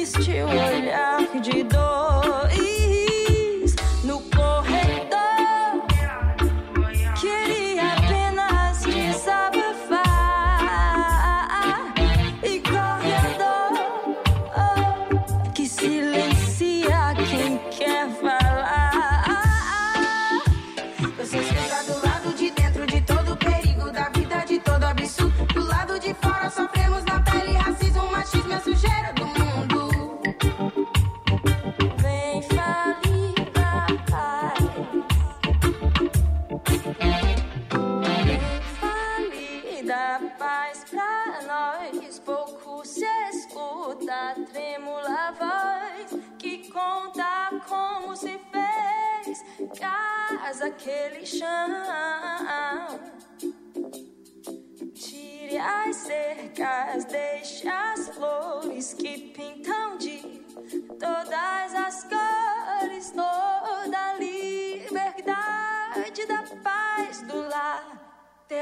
triste, 0.00 0.42
olhar 0.42 1.40
de 1.40 1.62
dores 1.64 2.09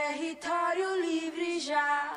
território 0.08 1.02
livre 1.02 1.60
já. 1.60 2.07